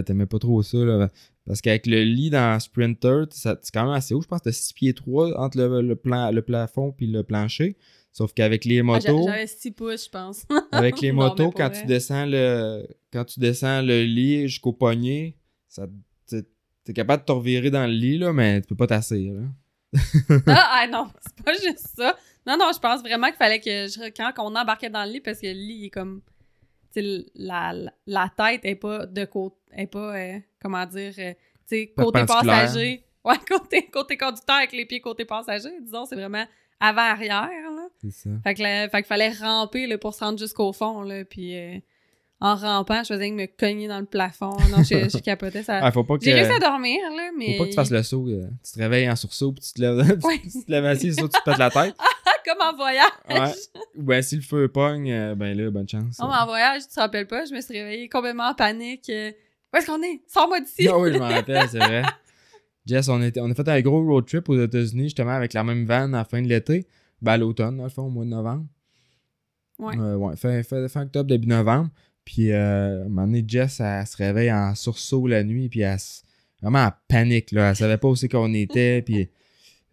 [0.05, 1.09] t'aimais pas trop ça, là,
[1.45, 4.21] parce qu'avec le lit dans Sprinter, c'est quand même assez haut.
[4.21, 7.23] Je pense que t'as 6 pieds 3 entre le, le, plan, le plafond puis le
[7.23, 7.75] plancher.
[8.11, 10.45] Sauf qu'avec les Ah, motos, J'avais 6 pouces, je pense.
[10.71, 11.81] avec les Non, motos, quand vrai.
[11.81, 15.35] tu descends le quand tu descends le lit jusqu'au poignet,
[15.67, 15.87] ça
[16.83, 19.43] t'es capable de te revirer dans le lit, là, mais tu peux pas t'asseoir.
[20.47, 22.17] ah, ah, non, c'est pas juste ça.
[22.45, 25.21] Non, non, je pense vraiment qu'il fallait que je, quand on embarquait dans le lit,
[25.21, 26.21] parce que le lit il est comme.
[26.93, 29.55] Tu sais, la, la, la tête est pas de côté.
[29.73, 30.17] est pas.
[30.17, 31.13] euh, comment dire.
[31.19, 33.05] euh, tu sais, côté passager.
[33.23, 35.69] Ouais, côté, côté conducteur avec les pieds côté passager.
[35.81, 36.45] Disons, c'est vraiment
[36.79, 37.87] avant-arrière, là.
[38.01, 38.29] C'est ça.
[38.43, 41.23] Fait que là, fait qu'il fallait ramper là, pour se rendre jusqu'au fond, là.
[41.23, 41.77] Puis euh,
[42.41, 44.57] en rampant, je faisais que me cogner dans le plafond.
[44.71, 45.63] Non, je, je capotais.
[45.63, 45.79] Ça...
[45.81, 47.53] Ah, faut pas que J'ai réussi à dormir, là, mais.
[47.53, 48.27] faut pas que tu fasses le saut.
[48.27, 50.39] euh, tu te réveilles en sursaut puis tu te lèves, Ouais.
[50.41, 51.95] tu te lèves assis, tu te pètes la tête.
[52.45, 53.05] Comme en voyage.
[53.29, 53.81] Ouais.
[53.95, 56.17] Ou ben si le feu pogne, euh, ben là, bonne chance.
[56.19, 59.07] Mais en voyage, tu te rappelles pas, je me suis réveillée complètement en panique.
[59.11, 59.31] euh,
[59.71, 60.21] Où est-ce qu'on est?
[60.27, 60.87] Sors-moi d'ici!
[60.89, 62.01] Ah oui, je m'en rappelle, c'est vrai.
[62.87, 65.63] Jess, on, était, on a fait un gros road trip aux États-Unis, justement, avec la
[65.63, 66.87] même van à la fin de l'été.
[67.21, 68.65] Ben, à l'automne, dans le fond, au mois de novembre.
[69.77, 69.95] Ouais.
[69.99, 71.89] Euh, ouais, fin, fin, fin octobre, début novembre.
[72.25, 75.81] Puis, euh, à un moment donné, Jess, elle se réveille en sursaut la nuit, puis
[75.81, 76.21] elle se-
[76.61, 77.69] vraiment en panique, là.
[77.71, 79.29] Elle savait pas où c'est qu'on était, puis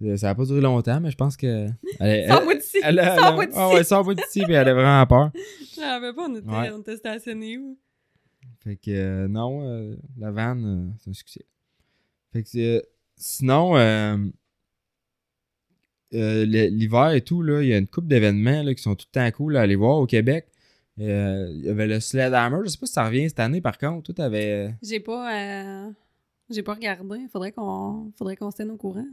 [0.02, 1.66] euh, ça a pas duré longtemps, mais je pense que...
[1.98, 2.80] Sors-moi d'ici!
[2.80, 3.58] Sors-moi elle- d'ici!
[3.58, 5.30] ah ouais, sors-moi d'ici, puis elle avait vraiment peur.
[5.74, 6.70] Je rappelle pas, on était, Ouais.
[6.72, 7.78] on était stationnés où?
[8.62, 11.46] Fait que euh, non, euh, la vanne, c'est un succès.
[12.32, 12.82] Fait que
[13.16, 14.16] sinon, euh,
[16.12, 19.20] l'hiver et tout, là, il y a une couple d'événements là, qui sont tout le
[19.20, 20.46] temps cool à aller voir au Québec.
[21.00, 23.60] Euh, Il y avait le Sled Hammer, je sais pas si ça revient cette année
[23.60, 24.02] par contre.
[24.04, 24.74] Tout t'avais.
[24.82, 25.32] J'ai pas.
[25.86, 25.90] euh,
[26.50, 27.20] J'ai pas regardé.
[27.32, 29.06] Faudrait qu'on Faudrait qu'on se tienne au courant.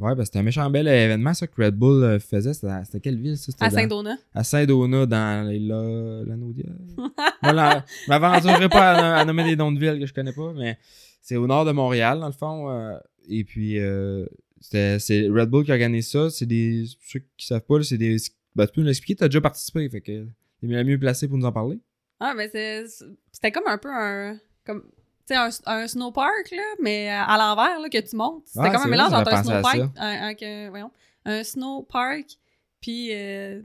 [0.00, 2.54] Ouais, ben c'était un méchant bel événement ça que Red Bull euh, faisait.
[2.54, 4.16] C'était quelle ville ça C'était À Saint-Donat.
[4.32, 6.72] À Saint-Donat, dans les la, l'Anaudière.
[7.42, 10.32] Moi, là, je m'aventurerai pas à, à nommer des noms de villes que je connais
[10.32, 10.78] pas, mais
[11.20, 12.70] c'est au nord de Montréal, dans le fond.
[12.70, 12.96] euh,
[13.28, 14.24] et puis, euh,
[14.60, 16.30] c'est Red Bull qui organise ça.
[16.30, 16.84] C'est des.
[17.00, 18.16] Ceux qui savent pas, c'est des.
[18.54, 20.26] Ben, tu peux nous l'expliquer, t'as déjà participé, fait que
[20.60, 21.78] t'es la mieux placé pour nous en parler.
[22.20, 22.86] Ah, mais c'est-
[23.32, 24.38] c'était comme un peu un.
[24.64, 24.82] Comme,
[25.26, 28.42] tu sais, un, un snowpark, là, mais à l'envers, là, que tu montes.
[28.46, 29.78] C'était Ah, comme un mélange entre un snowpark.
[29.96, 30.90] Un, un, voyons,
[31.24, 32.26] un snowpark,
[32.80, 33.08] puis.
[33.12, 33.62] Euh,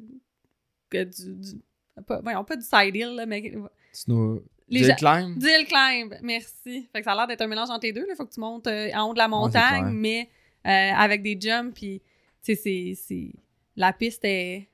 [0.91, 1.62] du, du-
[2.08, 3.51] Pas, voyons, pas du side hill, là, mais.
[3.91, 4.43] Snow.
[4.69, 5.38] Les Climb?
[5.38, 6.88] Du hill climb, merci.
[6.91, 8.06] Fait que ça a l'air d'être un mélange entre les deux.
[8.10, 10.29] Il faut que tu montes euh, en haut de la c'est montagne, mais
[10.65, 11.73] euh, avec des jumps.
[11.75, 12.01] Puis,
[12.43, 13.32] tu sais, c'est.
[13.75, 14.67] La piste est.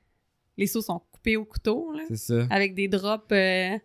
[0.56, 1.02] Les sauts sont
[1.36, 2.46] au couteau, C'est ça.
[2.50, 3.24] avec des drops.
[3.32, 3.76] euh,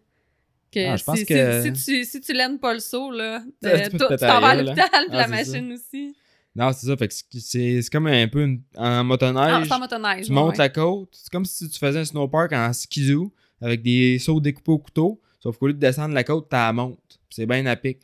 [0.72, 3.12] que Ah, je pense si, que- si, si tu, si tu laines pas le saut,
[3.12, 5.28] là, euh, tu tu péter t'en vas à l'hôpital, Ah, la ça.
[5.30, 6.16] machine aussi.
[6.56, 6.96] Non, c'est ça.
[6.98, 9.72] Fait que c'est comme un peu une, en Ah, motoneige.
[9.72, 10.26] en motoneige.
[10.26, 10.58] tu ouais, montes ouais.
[10.58, 11.10] la côte.
[11.14, 15.22] C'est comme si tu faisais un snowpark en skidoo avec des sauts découpés au couteau.
[15.42, 16.98] Sauf qu'au lieu de descendre la côte, t'as la monte.
[17.08, 18.00] Puis c'est bien à pic.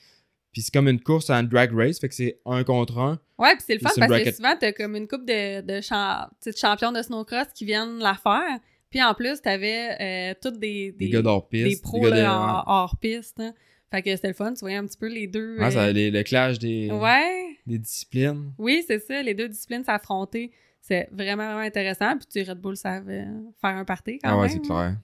[0.52, 2.00] Puis c'est comme une course en drag race.
[2.00, 3.20] Fait que c'est un contre un.
[3.38, 6.28] Ouais, puis c'est le fun parce que souvent, t'as comme une couple de, de, champ-
[6.44, 8.60] tu de champions de snowcross qui viennent la faire.
[8.92, 12.98] Puis en plus, t'avais euh, toutes des, Des, des, gars des pros là, en- hors
[12.98, 13.40] piste.
[13.40, 13.54] hein.
[13.90, 15.58] Fait que c'était le fun, tu voyais un petit peu les deux.
[15.60, 18.54] Ouais, ça, euh, les- le clash des, ouais, des disciplines.
[18.58, 20.52] oui, c'est ça, les deux disciplines s'affronter.
[20.82, 22.18] C'est vraiment, vraiment intéressant.
[22.18, 23.26] Puis tu Red Bull savent euh,
[23.60, 24.98] faire un party quand Ah ouais, c'est clair.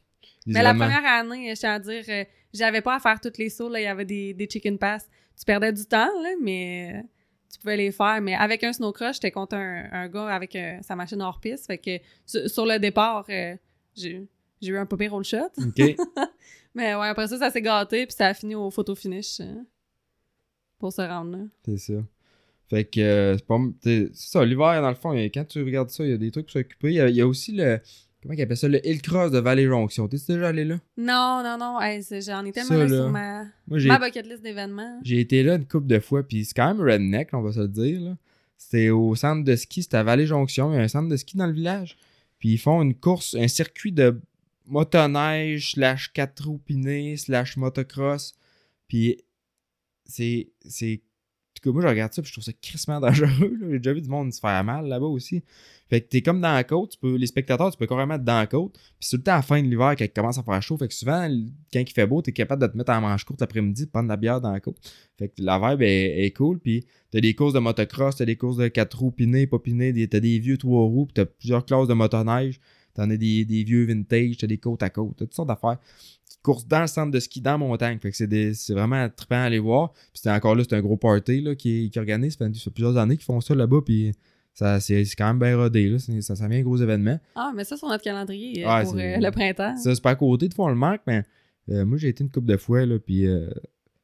[0.45, 2.23] Les Mais la première année, je tiens à dire, euh,
[2.53, 3.69] j'avais pas à faire tous les sauts.
[3.69, 5.07] Là, il y avait des, des chicken pass.
[5.37, 7.01] Tu perdais du temps, là, mais euh,
[7.53, 8.19] tu pouvais les faire.
[8.21, 11.67] Mais avec un snowcross, j'étais contre un, un gars avec euh, sa machine hors piste.
[11.67, 13.55] Fait que sur, sur le départ, euh,
[13.97, 14.27] j'ai
[14.61, 15.51] j'ai eu un peu pire roll shot.
[15.57, 15.95] OK.
[16.75, 18.05] Mais ouais, après ça, ça s'est gâté.
[18.05, 19.55] Puis ça a fini au photo finish euh,
[20.79, 21.43] pour se rendre là.
[21.65, 21.93] c'est ça.
[22.69, 23.57] Fait que euh, c'est pas.
[23.81, 26.45] C'est ça, l'hiver, dans le fond, quand tu regardes ça, il y a des trucs
[26.45, 26.93] pour s'occuper.
[26.93, 27.79] Il il y a aussi le.
[28.21, 28.67] Comment ils appellent ça?
[28.67, 30.07] Le Hill Cross de Valley Jonction.
[30.07, 30.79] T'es déjà allé là?
[30.97, 31.79] Non, non, non.
[31.79, 34.99] Hey, J'en ai tellement Ça, là, là, sur ma, Moi, ma bucket list d'événements.
[35.03, 37.59] J'ai été là une couple de fois, puis c'est quand même redneck, on va se
[37.59, 38.01] le dire.
[38.01, 38.17] là.
[38.57, 41.37] C'était au centre de ski, c'était à Vallée-Jonction, il y a un centre de ski
[41.37, 41.95] dans le village.
[42.39, 44.21] Puis ils font une course, un circuit de
[44.65, 46.61] motoneige, slash quatre roues
[47.17, 48.33] slash motocross.
[48.87, 49.23] Puis
[50.05, 50.51] c'est...
[51.61, 53.57] cas, moi, je regarde ça, puis je trouve ça crissement dangereux.
[53.71, 55.43] J'ai déjà vu du monde se faire mal là-bas aussi.
[55.89, 58.23] Fait que t'es comme dans la côte, tu peux, les spectateurs, tu peux carrément être
[58.23, 58.73] dans la côte.
[58.73, 60.77] Puis c'est le temps à la fin de l'hiver quand il commence à faire chaud.
[60.77, 61.29] Fait que souvent,
[61.71, 64.09] quand il fait beau, t'es capable de te mettre en manche courte l'après-midi, prendre de
[64.09, 64.77] la bière dans la côte.
[65.17, 66.59] Fait que la vibe est, cool.
[66.59, 70.07] Puis t'as des courses de motocross, t'as des courses de 4 roues pinées, pas pinées,
[70.07, 72.59] t'as des vieux 3 roues, puis t'as plusieurs classes de motoneige.
[72.93, 75.77] T'en as des, des vieux vintage, t'as des côtes à côte, t'as toutes sortes d'affaires.
[76.47, 77.99] Qui courses dans le centre de ski, dans la montagne.
[77.99, 79.91] Fait que c'est, des- c'est vraiment trippant à aller voir.
[79.91, 82.37] Puis c'était encore là, c'est un gros party là, qui, qui organise.
[82.37, 83.81] Ça fait, plusieurs années qu'ils font ça là-bas.
[83.85, 84.13] Puis
[84.53, 85.89] ça, c'est, c'est quand même bien rodé.
[85.89, 85.99] Là.
[85.99, 87.19] C'est- Ça, ça vient un gros événement.
[87.35, 89.75] Ah, mais ça sur notre calendrier euh, pour c'est- euh, le printemps.
[89.77, 91.23] Ça, c'est pas à côté de fond le manque, mais
[91.69, 92.85] euh, moi j'ai été une couple de fois.
[92.85, 93.49] Là, puis euh,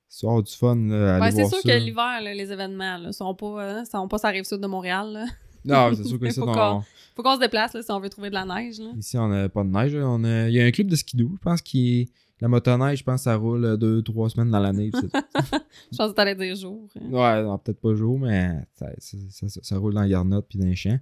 [0.09, 0.75] soir du fun.
[0.75, 1.69] Là, aller c'est voir sûr ça.
[1.79, 4.67] que l'hiver, là, les événements, là, sont pas, sont pas sur la rive sud de
[4.67, 5.11] Montréal.
[5.13, 5.25] là.
[5.65, 6.41] Non, c'est sûr que ça.
[6.41, 6.83] faut qu'on-
[7.15, 8.79] Faut qu'on se déplace là, si on veut trouver de la neige.
[8.79, 8.89] Là.
[8.97, 9.95] Ici, on n'a pas de neige.
[9.95, 12.11] On a- Il y a un club de skidoo, je pense, qui
[12.43, 14.91] La motoneige, je pense, ça roule euh, deux, trois semaines dans l'année.
[15.91, 16.87] Je pense que t'allais dire jour.
[16.95, 17.09] hein.
[17.09, 20.65] ouais, non, peut-être pas jour, mais ça, ça, ça- ça roule dans garnotte puis dans
[20.65, 20.99] les champs.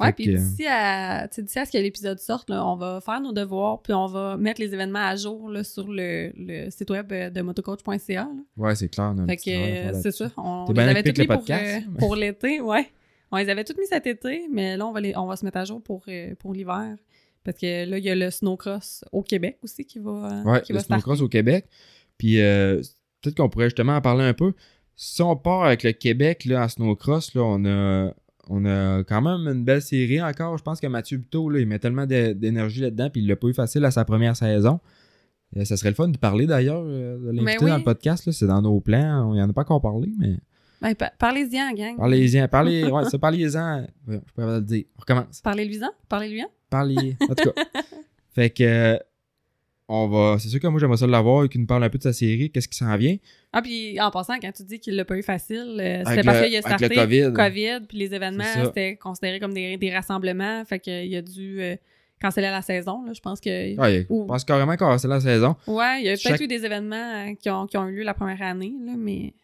[0.00, 3.82] Ouais, puis d'ici à, à ce que l'épisode sorte, là, on va faire nos devoirs,
[3.82, 7.28] puis on va mettre les événements à jour là, sur le, le site web euh,
[7.28, 8.30] de motocoach.ca.
[8.56, 9.12] Ouais, c'est clair.
[9.14, 10.30] on a Fait que euh, c'est ça.
[10.38, 12.86] On les avait occupé toutes mis avec le pour, euh, pour l'été, ouais.
[13.30, 15.44] On les avait toutes mis cet été, mais là, on va, les, on va se
[15.44, 16.96] mettre à jour pour, euh, pour l'hiver.
[17.44, 20.72] Parce que là, il y a le snowcross au Québec aussi qui va, euh, qui
[20.72, 21.02] le va starter.
[21.02, 21.66] snowcross au Québec.
[22.18, 22.82] Puis euh,
[23.22, 24.52] peut-être qu'on pourrait justement en parler un peu.
[24.96, 28.12] Si on part avec le Québec là, en snowcross, là, on a
[28.52, 30.58] on a quand même une belle série encore.
[30.58, 33.36] Je pense que Mathieu Buteau, là, il met tellement d'é- d'énergie là-dedans, puis il l'a
[33.36, 34.80] pas eu facile à sa première saison.
[35.56, 37.70] Euh, ça serait le fun de parler d'ailleurs, de l'inviter oui.
[37.70, 38.30] dans le podcast.
[38.30, 39.30] C'est dans nos plans.
[39.30, 40.36] On y en a pas encore parlé, mais
[40.80, 41.96] Ben, pa- Parlez-y, gang.
[41.96, 42.48] parlez-en.
[42.48, 43.86] Parlez, ouais, ça, parlez-en.
[44.08, 44.84] Je peux pas le dire.
[44.96, 45.40] On recommence.
[45.42, 45.90] Parlez-lui-en.
[46.08, 46.48] Parlez-lui-en.
[46.70, 47.16] Parlez.
[47.20, 47.62] En tout cas.
[48.34, 48.62] fait que.
[48.64, 48.98] euh,
[49.88, 50.38] On va.
[50.38, 52.12] C'est sûr que moi j'aimerais ça l'avoir et qu'il nous parle un peu de sa
[52.12, 53.16] série, qu'est-ce qui s'en vient.
[53.52, 56.46] Ah, puis en passant, quand tu dis qu'il l'a pas eu facile, euh, c'était parce
[56.46, 57.86] qu'il a starté le COVID.
[57.88, 60.64] puis les événements, c'était considéré comme des, des rassemblements.
[60.64, 61.74] Fait qu'il a dû euh,
[62.22, 63.04] canceller la saison.
[63.04, 63.12] Là.
[63.12, 63.76] Je pense que.
[63.76, 65.56] Ouais, Ou- je pense carrément c'est la saison.
[65.66, 67.96] Ouais, il y a peut-être Chaque- eu des événements euh, qui, ont, qui ont eu
[67.96, 69.34] lieu la première année, là, mais.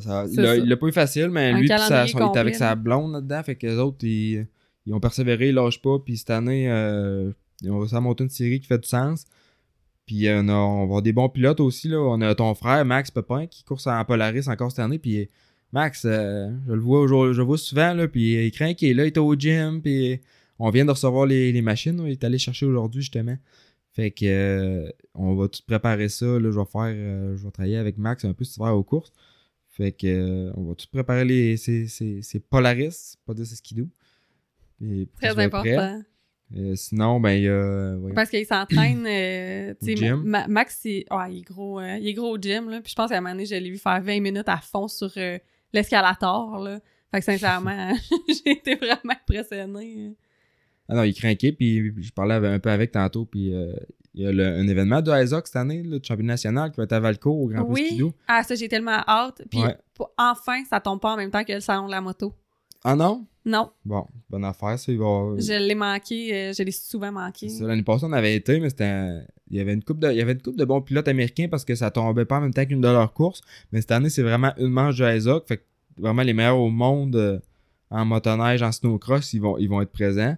[0.00, 2.74] Ça- il, l'a pas eu facile, mais Un lui, sa- son- il était avec sa
[2.74, 3.42] blonde là-dedans.
[3.42, 4.46] Fait que les autres, ils,
[4.86, 5.98] ils ont persévéré, ils lâchent pas.
[5.98, 7.30] Puis cette année, euh,
[7.62, 9.24] ils ont réussi à monter une série qui fait du sens.
[10.06, 11.88] Puis on, a, on va avoir des bons pilotes aussi.
[11.88, 11.98] Là.
[11.98, 14.98] On a ton frère, Max Pepin, qui course en Polaris encore cette année.
[14.98, 15.28] Puis
[15.72, 17.94] Max, euh, je le vois je le vois souvent.
[17.94, 19.80] Là, puis il craint qu'il est là, il est au gym.
[19.82, 20.20] Puis
[20.58, 21.96] on vient de recevoir les, les machines.
[21.96, 22.04] là.
[22.08, 23.36] Il est allé chercher aujourd'hui, justement.
[23.92, 26.26] Fait que euh, on va tout préparer ça.
[26.26, 26.82] Là, je vais faire.
[26.94, 29.12] euh, je vais travailler avec Max un peu cet hiver aux courses.
[29.76, 31.56] Fait que euh, on va tout préparer les.
[31.56, 33.88] C'est, c'est, c'est Polaris, pas de skidoo.
[34.80, 34.86] Ça
[35.32, 36.02] Très important.
[36.56, 37.96] Euh, sinon, ben il y a.
[37.96, 38.12] ouais.
[38.12, 39.04] Parce qu'il s'entraîne.
[39.06, 40.22] euh, gym.
[40.24, 42.70] Ma- Max, il, ouais, il, est gros, euh, il est gros au gym.
[42.70, 44.58] Là, puis je pense qu'à un moment donné, je l'ai vu faire 20 minutes à
[44.58, 45.38] fond sur euh,
[45.72, 46.58] l'escalator.
[46.60, 46.78] Là.
[47.10, 47.94] Fait que sincèrement,
[48.28, 50.12] j'ai été vraiment impressionnée.
[50.88, 53.72] Ah non, il craqué, puis je parlais un peu avec tantôt, puis euh,
[54.14, 56.76] il y a le- un événement de Isaac cette année, là, de championnat national, qui
[56.78, 58.12] va être à Valco au Grand Prix Oui.
[58.28, 59.42] Ah, ça, j'ai tellement hâte.
[59.50, 59.76] Puis Ouais.
[59.94, 62.32] pour- enfin, ça tombe pas en même temps que le salon de la moto.
[62.84, 63.26] Ah non?
[63.46, 65.34] Non, Bon, bonne affaire, ça, il va.
[65.38, 66.34] je l'ai manqué.
[66.34, 67.48] euh, je l'ai souvent manqué.
[67.60, 68.84] L'année passée, on avait été, mais c'était.
[68.84, 70.10] un- Il y avait une coupe de.
[70.10, 72.40] Il y avait une coupe de bons pilotes américains parce que ça tombait pas en
[72.40, 73.42] même temps qu'une de leurs courses.
[73.72, 75.42] Mais cette année, c'est vraiment une manche de Isaac.
[75.46, 75.62] Fait que
[75.98, 77.38] vraiment les meilleurs au monde euh,
[77.90, 80.36] en motoneige, en snowcross, ils vont, ils vont être présents.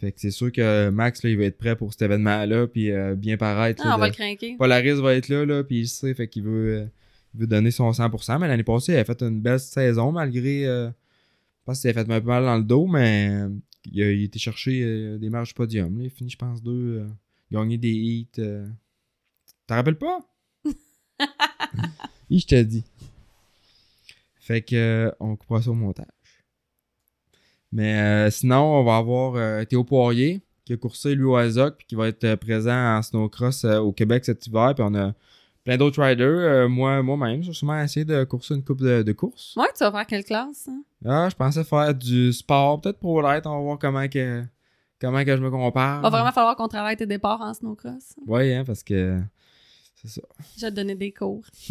[0.00, 2.90] Fait que c'est sûr que Max, là, il va être prêt pour cet événement-là, puis
[2.90, 3.82] euh, bien paraître.
[3.84, 4.54] Ah, là, on va le craquer.
[4.56, 6.86] Polaris va être là, là, puis il sait, fait qu'il veut, euh,
[7.34, 8.38] il veut donner son 100%.
[8.38, 10.66] Mais l'année passée, il a fait une belle saison, malgré.
[10.66, 13.48] euh, je pense qu'il a fait un peu mal dans le dos, mais euh,
[13.90, 15.96] il a, il a été chercher euh, des marges podium.
[15.96, 16.04] là.
[16.04, 16.98] Il a fini, je pense, deux.
[17.00, 17.06] euh,
[17.50, 18.28] gagné des hits.
[18.38, 18.68] euh.
[19.66, 20.18] T'en rappelles pas?
[22.30, 22.84] oui, je te dis.
[24.40, 26.06] Fait que, euh, on coupera ça au montage.
[27.76, 31.74] Mais euh, sinon, on va avoir euh, Théo Poirier qui a coursé lui au Isaac
[31.76, 34.72] puis qui va être euh, présent en snowcross au Québec cet hiver.
[34.74, 35.12] Puis on a
[35.62, 36.26] plein d'autres riders.
[36.26, 39.54] Euh, moi, moi-même, je vais sûrement essayer de courser une coupe de, de courses.
[39.56, 40.68] Ouais, tu vas faire quelle classe?
[40.68, 40.82] hein?
[41.04, 43.46] Ah, je pensais faire du sport, peut-être pour l'être.
[43.46, 44.42] On va voir comment que,
[44.98, 46.00] comment que je me compare.
[46.00, 48.14] Va vraiment falloir qu'on travaille tes départs en snowcross.
[48.26, 49.20] Ouais, hein, parce que
[50.06, 50.20] C'est
[50.60, 50.70] ça.
[50.70, 51.42] Te donner des cours.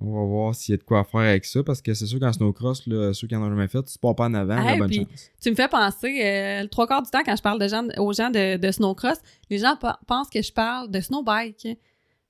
[0.00, 2.18] On va voir s'il y a de quoi faire avec ça, parce que c'est sûr
[2.20, 4.76] qu'en snowcross, là, ceux qui en ont jamais fait, tu pars pas en avant, la
[4.78, 5.30] bonne puis chance.
[5.40, 7.86] Tu me fais penser, euh, le trois quarts du temps, quand je parle de gens,
[7.98, 9.18] aux gens de, de snowcross,
[9.50, 11.68] les gens pe- pensent que je parle de snowbike.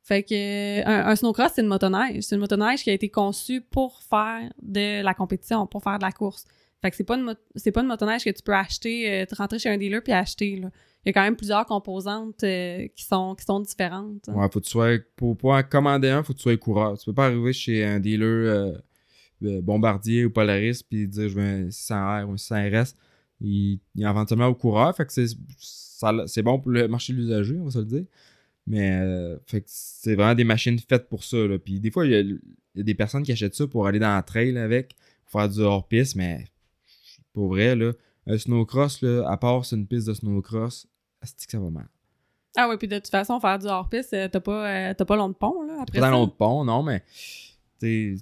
[0.02, 2.22] Fait que un, un snowcross, c'est une motoneige.
[2.24, 6.04] C'est une motoneige qui a été conçue pour faire de la compétition, pour faire de
[6.04, 6.44] la course.
[6.82, 9.34] Fait que c'est pas une, c'est pas une motoneige que tu peux acheter, euh, te
[9.34, 10.56] rentrer chez un dealer puis acheter.
[10.56, 10.70] Là.
[11.04, 14.28] Il y a quand même plusieurs composantes euh, qui, sont, qui sont différentes.
[14.28, 16.98] Ouais, faut que tu sois, pour pouvoir commander un, faut que tu sois coureur.
[16.98, 18.72] Tu peux pas arriver chez un dealer euh,
[19.44, 22.94] euh, Bombardier ou Polaris puis dire je veux un 600R ou un 600RS.
[23.40, 27.64] Il, vend seulement au coureur, fait que c'est, bon pour le marché de l'usager, on
[27.64, 28.04] va se le dire.
[28.66, 29.00] Mais
[29.46, 31.38] fait que c'est vraiment des machines faites pour ça.
[31.38, 31.58] Là.
[31.58, 32.38] Puis des fois, il y, a, il
[32.74, 35.48] y a des personnes qui achètent ça pour aller dans la trail avec, pour faire
[35.48, 36.44] du hors-piste, mais
[37.32, 37.92] pour vrai, là,
[38.26, 40.86] un snowcross, là, à part c'est une piste de snowcross,
[41.22, 41.86] c'est que ça va mal.
[42.56, 45.16] Ah oui, puis de toute façon, faire du hors-piste, euh, t'as pas, euh, t'as pas
[45.16, 46.18] long de pont, là, après Pas dans ça.
[46.20, 47.02] l'autre pont, non, mais
[47.78, 48.16] t'sais,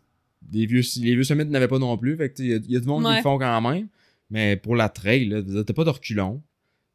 [0.53, 2.17] les vieux, les vieux summits n'avaient pas non plus.
[2.17, 3.89] Fait que il y, a- y a du monde qui le font quand même.
[4.31, 6.43] Mais pour la trail, t'as pas de reculon.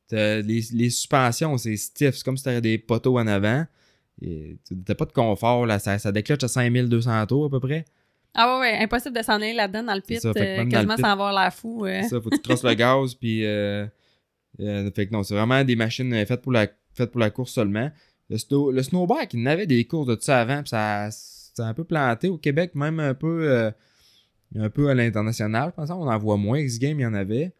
[0.07, 2.15] T'as- Les, les suspensions, c'est stiff.
[2.15, 3.65] C'est comme si t'avais des poteaux en avant.
[4.85, 5.65] T'as pas de confort.
[5.65, 7.85] Là, ça, ça déclenche à 5200 tours à peu près.
[8.35, 11.03] Ah ouais, ouais, impossible de s'en aller là-dedans dans le pit, ça, euh, quasiment sans
[11.11, 11.85] avoir l'air fou.
[12.09, 13.13] ça, faut que tu crosses le gaz.
[13.15, 13.85] Puis, euh,
[14.57, 17.51] fait que non, c'est vraiment des machines euh, faites pour la, faites pour la course
[17.53, 17.91] seulement.
[18.29, 20.61] Le, snow, le snowbike, il n'avait des courses de ça avant.
[20.61, 23.71] Puis ça, ça a un peu planté au Québec, même un peu, euh,
[24.57, 25.69] un peu à l'international.
[25.71, 26.59] Je pense qu'on en voit moins.
[26.59, 27.53] X-Game, il y en avait.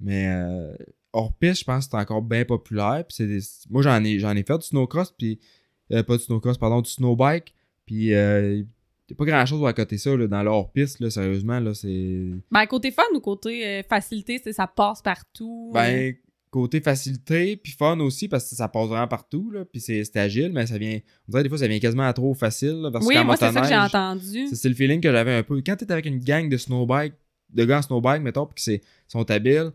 [0.00, 0.74] Mais euh,
[1.12, 3.04] hors piste, je pense que c'est encore bien populaire.
[3.08, 5.12] Puis des- moi, j'en ai, j'en ai fait du snowcross.
[5.16, 5.38] Puis,
[5.92, 7.54] euh, pas du snowcross, pardon, du snowbike.
[7.86, 11.00] Puis, euh, il n'y a pas grand chose à côté ça là, dans le hors-piste,
[11.00, 11.60] là, sérieusement.
[11.60, 12.26] Là, c'est.
[12.50, 15.70] Ben, côté fun ou côté euh, facilité, c'est ça passe partout.
[15.70, 15.74] euh.
[15.74, 16.14] Ben,
[16.50, 20.50] côté facilité, puis fun aussi, parce que ça passe vraiment partout, là, puis c'est agile,
[20.52, 23.06] mais ça vient, on dirait des fois, ça vient quasiment à trop facile, là, parce
[23.06, 24.46] oui, moi, c'est ça que j'ai entendu.
[24.52, 25.60] c'est le feeling que j'avais un peu.
[25.64, 27.14] Quand t'es avec une gang de snowbike,
[27.50, 29.72] de gars en snowbike, mettons, puis qu'ils sont habiles,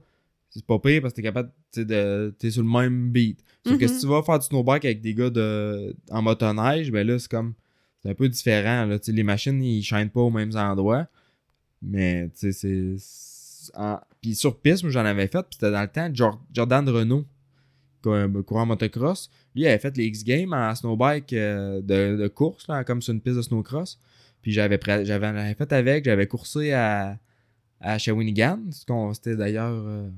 [0.49, 3.39] c'est pas pire parce que t'es capable, de, t'es sur le même beat.
[3.65, 7.05] Sauf que si tu vas faire du snowbike avec des gars de, en motoneige, ben
[7.07, 7.53] là, c'est comme,
[8.01, 11.07] c'est un peu différent, là, les machines, ils chaînent pas aux mêmes endroits,
[11.81, 13.32] mais, tu sais, c'est...
[13.75, 16.87] en- Puis sur piste, moi, j'en avais fait, puis c'était dans le temps, Jor- Jordan
[16.89, 17.25] Renault,
[18.01, 22.67] comme courant motocross, lui, il avait fait les X-Games en snowbike euh, de, de course,
[22.67, 23.97] là, comme sur une piste de snowcross.
[24.41, 27.17] Puis j'avais j'avais fait avec, j'avais coursé à,
[27.79, 29.71] à Shawinigan, ce qu'on c'était d'ailleurs.
[29.73, 30.09] euh,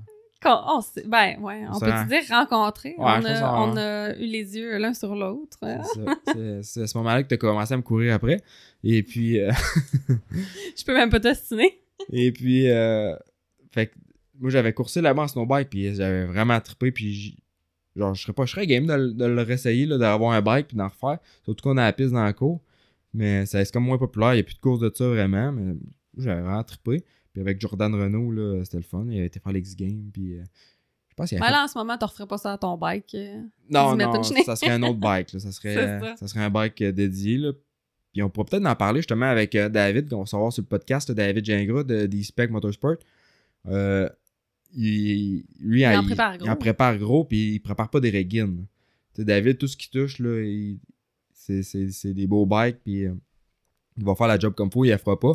[0.47, 2.89] on ben, ouais, on peut dire rencontrer.
[2.97, 3.77] Ouais, on, a, on
[4.19, 5.58] eu les yeux l'un sur l'autre.
[5.62, 6.15] c'est ça.
[6.34, 8.41] C'est- c'est à ce moment-là que tu as commencé à me courir après.
[8.84, 9.51] Et puis, euh,
[10.77, 11.79] Je peux même pas t'ostiner.
[12.12, 13.15] et puis euh,
[13.76, 13.94] fait que
[14.40, 17.38] moi j'avais coursé là-bas en snowbike, puis j'avais vraiment trippé, puis
[17.96, 20.42] genre je serais pas, je serais game de, le- de le réessayer, là, d'avoir un
[20.42, 21.20] bike puis d'en refaire.
[21.44, 22.62] Surtout qu'on a la piste dans la cour.
[23.14, 25.52] Mais ça c'est comme moins populaire, il n'y a plus de course de ça vraiment,
[25.52, 25.76] mais
[26.18, 27.04] j'avais vraiment trippé.
[27.32, 29.06] Puis avec Jordan Renault, là, c'était le fun.
[29.10, 30.44] Il avait été faire l'X Game, puis euh,
[31.10, 32.78] je pense qu'il avait fait- là, en ce moment, t'en referais pas ça à ton
[32.78, 33.14] bike.
[33.16, 33.42] euh.
[33.70, 35.32] Non, non, ça serait un autre bike.
[35.34, 35.40] Là.
[35.40, 36.16] Ça, serait, ça.
[36.18, 36.28] ça.
[36.28, 37.38] serait un bike euh, dédié.
[37.38, 37.52] Là.
[38.14, 40.68] Puis on pourrait peut-être en parler justement avec euh, David, qu'on va savoir sur le
[40.68, 42.96] podcast, là, David Gingras de d'e-spec Motorsport.
[43.67, 44.10] Euh,
[44.73, 46.49] il, lui, Il en il- prépare il gros.
[46.49, 48.65] en prépare gros, puis il prépare pas des régines.
[49.13, 50.80] Tu sais, David, tout ce qu'il touche, là, il-
[51.34, 53.13] c'est, des beaux bikes, puis euh,
[53.97, 55.34] il va faire la job comme faut, il la fera pas.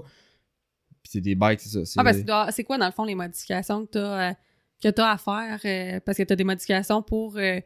[1.02, 1.84] Puis c'est des bikes, c'est ça.
[1.86, 6.02] C'est, Ah, ben, c'est quoi, dans le fond, les modifications que t'as, euh, à faire?
[6.04, 7.60] parce que t'as des modifications pour que,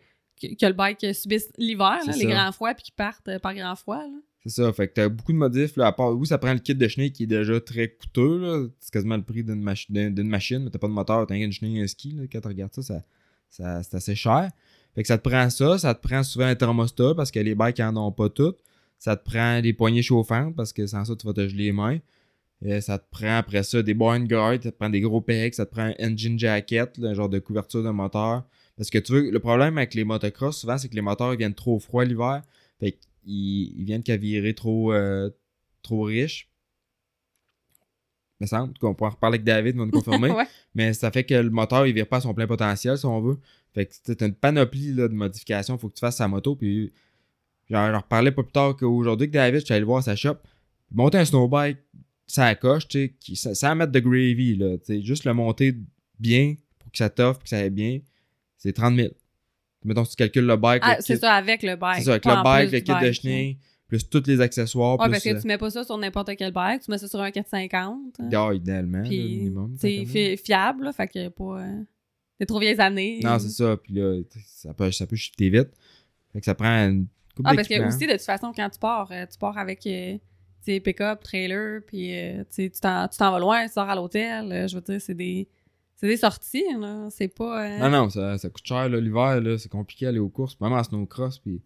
[0.55, 3.99] que le bike subisse l'hiver, les grands froids, puis qu'ils partent euh, par grand froid.
[4.03, 4.19] Là?
[4.47, 6.59] C'est ça, fait que t'as beaucoup de modifs, là, à part, oui, ça prend le
[6.59, 9.91] kit de chenille qui est déjà très coûteux, là, c'est quasiment le prix d'une, machi-
[10.23, 12.75] machine, mais t'as pas de moteur, t'as une chenille un ski, là, quand tu regardes
[12.75, 13.03] ça,
[13.49, 14.51] ça, c'est assez cher.
[14.95, 17.55] Fait que ça te prend ça, ça te prend souvent un thermostat, parce que les
[17.55, 18.59] bikes en ont pas toutes,
[18.99, 21.73] ça te prend des poignées chauffantes, parce que sans ça, tu vas te geler les
[21.73, 21.99] mains,
[22.61, 25.55] et ça te prend après ça des born guards, ça te prend des gros pecs,
[25.55, 28.45] ça te prend un engine jacket, là, un genre de couverture de moteur,
[28.77, 31.39] parce que tu veux, le problème avec les motocross, souvent, c'est que les moteurs, ils
[31.39, 32.43] viennent trop froids l'hiver,
[32.79, 35.31] fait qu'ils ils viennent cavirer trop, euh,
[35.83, 36.49] trop riches.
[38.41, 40.31] Me semble qu'on pourra en reparler avec David, il va nous confirmer.
[40.35, 40.47] Ouais.
[40.75, 43.21] Mais ça fait que le moteur, il vire pas à son plein potentiel, si on
[43.21, 43.39] veut.
[43.73, 45.79] Fait que c'est une panoplie là, de modifications.
[45.79, 46.57] Faut que tu fasses sa moto.
[46.57, 46.93] Puis,
[47.71, 50.03] j'en leur parlais pas plus tard qu'aujourd'hui que David, je suis allé le voir à
[50.03, 50.37] sa shop.
[50.91, 51.79] Monter un snowbike,
[52.27, 54.79] ça coche, tu sais, ça- mettre de gravy, là.
[54.79, 55.77] Tu sais, juste le monter
[56.19, 58.01] bien pour que ça t'offre, que ça aille bien,
[58.59, 59.09] c'est 30 000.
[59.85, 61.99] Mettons, si tu calcules le bike, Ah, c'est ça, avec le bike.
[61.99, 65.11] c'est ça, avec le bike, le kit de chenille, plus tous les accessoires, Ouais, plus...
[65.13, 67.21] parce que euh, tu mets pas ça sur n'importe quel bike, tu mets ça sur
[67.21, 67.99] un 450.
[68.21, 68.29] hein.
[68.33, 69.77] ah, idéalement, le Puis, minimum.
[69.79, 71.61] c'est fi- fiable, là, fait que pas.
[71.61, 71.83] euh,
[72.41, 73.21] C'est trop vieilles années.
[73.23, 73.77] Non, c'est ça.
[73.77, 75.69] Puis là, ça peut, ça peut shifter vite.
[76.33, 78.79] Fait que ça prend une couple Ah, parce que aussi, de toute façon, quand tu
[78.79, 80.17] pars, euh, tu pars avec euh,
[80.67, 84.51] pick-up, trailer, puis euh, tu t'en vas loin, tu sors à l'hôtel.
[84.51, 85.47] euh, je veux dire, c'est des,
[85.97, 87.09] c'est des sorties, là.
[87.11, 87.65] C'est pas.
[87.67, 90.59] euh, Non, non, ça, ça coûte cher, là, l'hiver, là, c'est compliqué d'aller aux courses,
[90.61, 91.63] même en snowcross, puis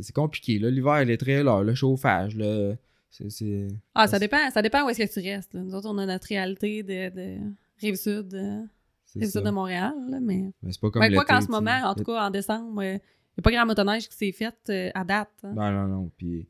[0.00, 2.74] c'est compliqué, là, l'hiver, les trailers, le chauffage, là,
[3.10, 3.30] c'est...
[3.30, 5.52] c'est- Ah, ça dépend, ça dépend où est-ce que tu restes.
[5.54, 5.60] là.
[5.62, 7.38] Nous autres, on a notre réalité de, de
[7.80, 8.62] Rive-Sud, euh,
[9.04, 10.50] c'est Rive-Sud de Montréal, là, mais...
[10.62, 12.92] Mais c'est pas comme Ouais, quoi qu'en ce moment, en tout cas, en décembre, il
[12.92, 12.96] n'y
[13.38, 15.28] a pas grand motoneige qui s'est fait euh, à date.
[15.44, 15.52] hein.
[15.54, 16.46] Non, non, non, puis,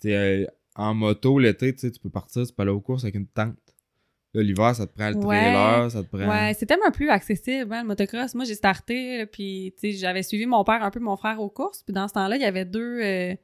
[0.00, 3.14] tu sais, euh, en moto, l'été, tu peux partir, tu peux aller aux courses avec
[3.16, 3.54] une tente.
[4.32, 5.40] Là, l'hiver, ça te prend le Ouais.
[5.40, 6.28] trailer, ça te prend...
[6.28, 8.34] Ouais, c'est tellement plus accessible, hein, le motocross.
[8.36, 11.50] Moi, j'ai starté, puis tu sais, j'avais suivi mon père, un peu mon frère aux
[11.50, 13.00] courses, puis dans ce temps-là, il y avait deux...
[13.02, 13.34] euh,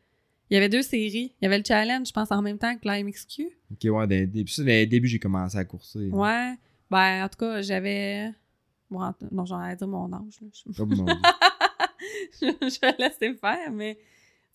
[0.48, 1.34] il y avait deux séries.
[1.40, 3.48] Il y avait le challenge, je pense, en même temps que la MXQ.
[3.72, 6.08] Ok, ouais, des, puis ça, dans les débuts, j'ai commencé à courser.
[6.12, 6.54] Ouais.
[6.88, 8.30] Ben, en tout cas, j'avais...
[8.88, 9.00] Bon,
[9.32, 10.38] non, j'allais dire mon âge.
[10.40, 10.46] là.
[10.70, 11.06] Je- mon
[12.40, 13.98] je, je vais laisser faire, mais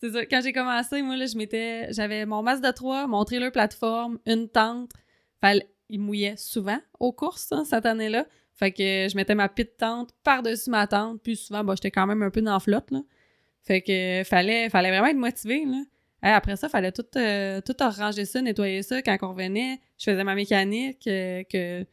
[0.00, 0.24] c'est ça.
[0.24, 1.92] Quand j'ai commencé, moi, là, je m'étais.
[1.92, 4.92] J'avais mon Mazda 3, mon trailer plateforme, une tente.
[5.42, 8.26] Fallait, il mouillait souvent aux courses, hein, cette année-là.
[8.54, 12.06] Fait que je mettais ma petite tente par-dessus ma tente, puis souvent, bah, j'étais quand
[12.06, 13.02] même un peu dans la flotte, là.
[13.62, 15.82] Fait que fallait, fallait vraiment être motivé, là.
[16.22, 19.02] Après ça, fallait tout, euh, tout arranger ça, nettoyer ça.
[19.02, 21.84] Quand on revenait, je faisais ma mécanique, euh, que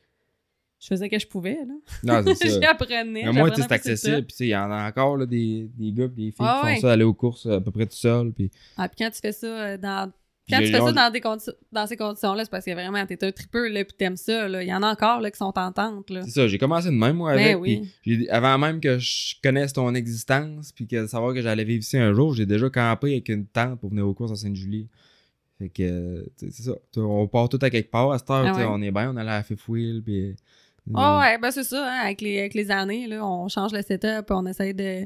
[0.80, 1.74] je faisais que je pouvais, là.
[2.04, 2.60] Non, c'est ça.
[2.62, 3.04] J'apprenais.
[3.06, 4.24] Mais moi, c'est accessible.
[4.28, 6.76] Puis, il y en a encore là, des, des gars des filles Ah qui ouais.
[6.76, 8.32] font ça, aller aux courses à peu près tout seul.
[8.32, 10.12] Puis, Ah, puis quand tu fais ça euh, dans.
[10.50, 11.22] Quand tu fais ça dans, des
[11.72, 14.64] dans ces conditions-là, c'est parce que vraiment, t'es un tripeux, là, puis t'aimes ça, là.
[14.64, 16.22] Il y en a encore, là, qui sont en tente, là.
[16.24, 17.58] c'est ça, j'ai commencé de même, moi, Ben avec.
[17.60, 17.90] oui.
[18.02, 21.64] puis j'ai- avant même que je connaisse ton existence, puis que de savoir que j'allais
[21.64, 24.36] vivre ici un jour, j'ai déjà campé avec une tente pour venir aux courses à
[24.36, 24.88] Sainte-Julie.
[25.58, 26.72] Fait que, c'est ça.
[26.98, 28.12] On part tout à quelque part.
[28.12, 28.66] À cette heure, Ah ouais.
[28.70, 30.36] on est bien, on allait à la Fifth Wheel, puis.
[30.96, 33.82] Ah ouais, ben c'est ça, hein, avec, les, avec les années, là, on change le
[33.84, 35.06] setup, on essaye de,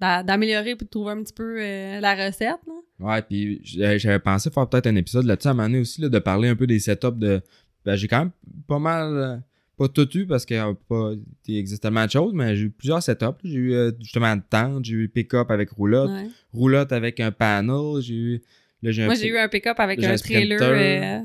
[0.00, 2.74] d'améliorer puis de trouver un petit peu euh, la recette, là.
[3.00, 6.00] Ouais, puis j'avais j'avais pensé faire peut-être un épisode là-dessus à un moment donné aussi,
[6.00, 7.40] là, de parler un peu des setups de.
[7.84, 8.30] Ben, j'ai quand même
[8.66, 9.12] pas mal.
[9.16, 9.36] euh,
[9.76, 10.56] pas tout eu parce qu'il
[11.48, 13.26] existe tellement de choses, mais j'ai eu plusieurs setups.
[13.42, 16.28] J'ai eu euh, justement une tente, j'ai eu pick-up avec roulotte, Ouais.
[16.52, 18.42] roulotte avec un panel, j'ai eu.
[18.82, 21.20] Là, Moi, j'ai eu un pick-up avec un un trailer, euh,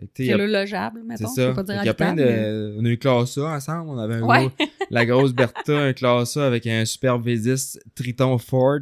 [0.00, 1.28] A- trailer logeable, C'est mettons.
[1.28, 1.42] ça.
[1.42, 2.76] Je peux pas dire y a plein de.
[2.78, 4.46] On a eu Classe A ensemble, on avait un Ouais.
[4.56, 8.78] gros- la grosse Bertha, un Classe A avec un super V10 Triton Ford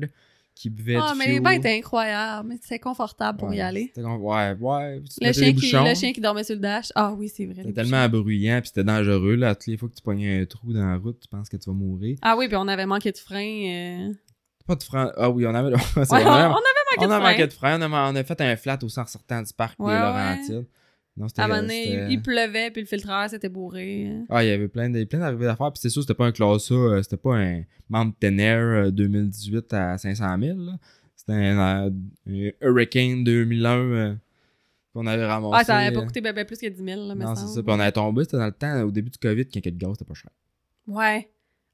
[0.54, 1.00] qui buvait mais...
[1.02, 3.90] Ah, mais les bains étaient incroyables, mais c'est confortable pour y aller.
[3.94, 5.00] c'était Ouais, ouais.
[5.02, 6.92] tu Le chien, qui, le chien qui dormait sur le dash.
[6.94, 7.62] Ah oui, c'est vrai.
[7.62, 9.54] C'était tellement bruyant puis c'était dangereux là.
[9.54, 11.70] Toutes les fois que tu pognais un trou dans la route, tu penses que tu
[11.70, 12.18] vas mourir.
[12.22, 14.08] Ah oui, puis on avait manqué de frein.
[14.08, 14.12] euh.
[14.66, 15.10] Pas de frein.
[15.16, 15.74] Ah oui, on avait.
[15.94, 16.50] c'est Ouais, on, on on, avait
[16.98, 17.20] on manqué a de frein.
[17.20, 17.78] manqué de frein.
[17.82, 19.86] On a, on a fait un flat aussi en sortant du parc des.
[19.86, 20.66] Laurentides.
[21.20, 21.26] Non.
[21.36, 24.10] À un moment donné, c'était- il, pleuvait, puis le filtreur s'était bourré.
[24.30, 25.70] Ah, il y avait plein de- plein d'arrivées d'affaires.
[25.72, 28.90] Puis c'est sûr, c'était pas un classe A, euh, c'était pas un Mountain Air euh,
[28.90, 30.58] 2018 à 500 000.
[30.58, 30.72] là.
[31.16, 31.90] C'était un, euh,
[32.26, 34.14] un Hurricane 2001 euh,
[34.94, 35.56] qu'on avait ramassé.
[35.60, 37.46] Ah, ça avait pas coûté ben, ben plus que 10 000, là, me Non, c'est
[37.46, 37.62] ça.
[37.62, 39.76] Puis on avait tombé, c'était dans le temps, au début du COVID, quand a de
[39.76, 40.30] gaz, c'était pas cher.
[40.86, 41.30] Ouais.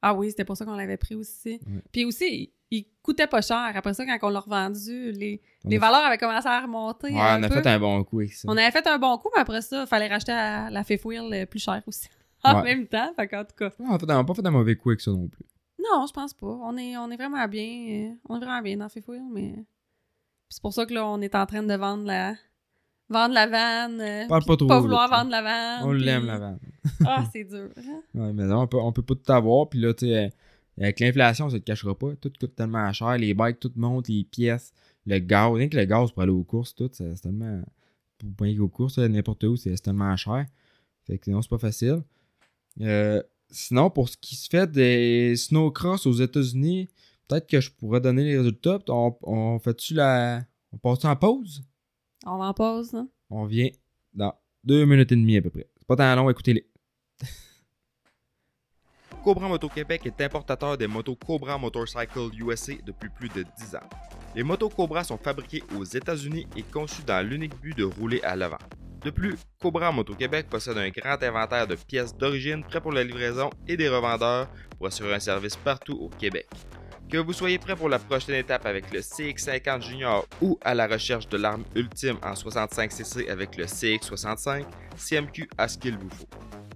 [0.09, 1.61] Ah oui, c'était pour ça qu'on l'avait pris aussi.
[1.67, 1.83] Ouais.
[1.93, 2.25] Puis aussi,
[2.71, 3.73] il, il coûtait pas cher.
[3.75, 7.09] Après ça, quand on l'a revendu, les, les valeurs avaient commencé à remonter.
[7.13, 7.55] Ouais, un on a peu.
[7.63, 8.47] fait un bon coup avec ça.
[8.49, 11.05] On avait fait un bon coup, mais après ça, il fallait racheter à la Fifth
[11.05, 12.09] Wheel euh, plus cher aussi.
[12.45, 12.63] En Ouais.
[12.77, 13.67] même temps, fait qu'en tout cas.
[13.79, 15.45] Ouais, on a fait- on a pas fait un mauvais coup avec ça non plus.
[15.79, 16.47] Non, je pense pas.
[16.47, 18.11] On est, on est vraiment bien.
[18.11, 19.55] euh, on est vraiment bien dans Fifth Wheel, mais.
[20.49, 22.35] C'est pour ça que là, on est en train de vendre la.
[23.09, 24.01] Vendre la vanne.
[24.01, 25.85] euh, Parle pas trop Pas vouloir vendre la vanne.
[25.89, 26.59] On puis- l'aime, la vanne.
[27.07, 27.69] Ah, c'est dur.
[27.77, 28.01] hein?
[28.15, 29.69] Ouais, mais non, on peut, on peut pas tout avoir.
[29.69, 30.29] Puis là, tu sais, euh,
[30.79, 32.17] avec l'inflation, ça te cachera pas.
[32.21, 33.17] Tout coûte tellement cher.
[33.17, 34.73] Les bikes, tout monte, les pièces,
[35.07, 35.53] le gaz.
[35.53, 37.63] Rien que le gaz pour aller aux courses, tout, c'est tellement.
[38.37, 40.47] Pour aller aux courses, n'importe où, c'est c'est tellement cher.
[41.07, 42.03] Fait que non, c'est pas facile.
[42.81, 46.89] Euh, sinon, pour ce qui se fait des snowcross aux États-Unis,
[47.29, 48.81] peut-être que je pourrais donner les résultats.
[48.89, 50.43] On, on fait-tu la.
[50.73, 51.63] On passe en pause?
[52.29, 53.09] On va en pause, hein?
[53.31, 53.69] On vient
[54.13, 54.35] dans
[54.65, 55.69] deux minutes et demie à peu près.
[55.79, 56.67] C'est pas tant long, écoutez-les.
[59.25, 63.89] Cobra Moto Québec est importateur des motos Cobra Motorcycle USA depuis plus de 10 ans.
[64.35, 68.35] Les motos Cobra sont fabriquées aux États-Unis et conçues dans l'unique but de rouler à
[68.35, 68.59] l'avant.
[69.05, 73.05] De plus, Cobra Moto Québec possède un grand inventaire de pièces d'origine prêts pour la
[73.05, 76.49] livraison et des revendeurs pour assurer un service partout au Québec.
[77.09, 80.89] Que vous soyez prêt pour la prochaine étape avec le CX50 Junior ou à la
[80.89, 84.65] recherche de l'arme ultime en 65cc avec le CX65,
[84.97, 86.29] CMQ a ce qu'il vous faut.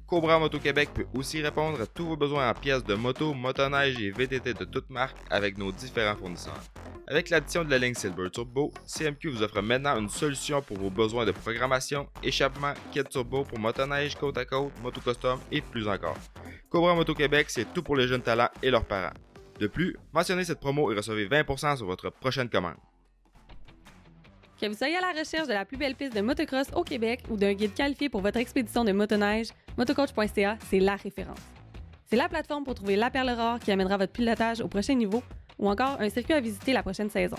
[0.07, 4.01] Cobra Moto Québec peut aussi répondre à tous vos besoins en pièces de moto, motoneige
[4.01, 6.63] et VTT de toutes marques avec nos différents fournisseurs.
[7.09, 10.91] Avec l'addition de la ligne Silver Turbo, CMQ vous offre maintenant une solution pour vos
[10.91, 15.89] besoins de programmation, échappement, kit turbo pour motoneige, côte à côte, moto custom et plus
[15.89, 16.19] encore.
[16.69, 19.15] Cobra Moto Québec, c'est tout pour les jeunes talents et leurs parents.
[19.61, 22.77] De plus, mentionnez cette promo et recevez 20% sur votre prochaine commande.
[24.59, 27.23] Que vous soyez à la recherche de la plus belle piste de motocross au Québec
[27.29, 31.39] ou d'un guide qualifié pour votre expédition de motoneige, motocoach.ca, c'est la référence.
[32.07, 35.23] C'est la plateforme pour trouver la perle rare qui amènera votre pilotage au prochain niveau
[35.59, 37.37] ou encore un circuit à visiter la prochaine saison.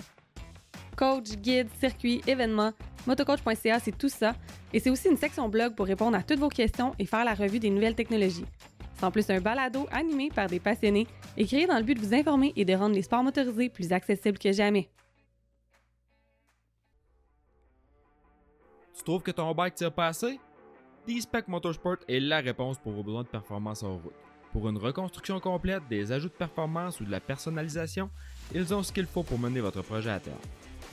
[0.96, 2.72] Coach, guide, circuit, événements,
[3.06, 4.34] motocoach.ca, c'est tout ça.
[4.72, 7.34] Et c'est aussi une section blog pour répondre à toutes vos questions et faire la
[7.34, 8.46] revue des nouvelles technologies.
[9.02, 12.06] C'est en plus un balado animé par des passionnés et créé dans le but de
[12.06, 14.88] vous informer et de rendre les sports motorisés plus accessibles que jamais.
[18.96, 20.38] Tu trouves que ton bike tire pas assez?
[21.04, 24.12] D-Spec Motorsport est la réponse pour vos besoins de performance en route.
[24.52, 28.08] Pour une reconstruction complète, des ajouts de performance ou de la personnalisation,
[28.54, 30.38] ils ont ce qu'il faut pour mener votre projet à terme.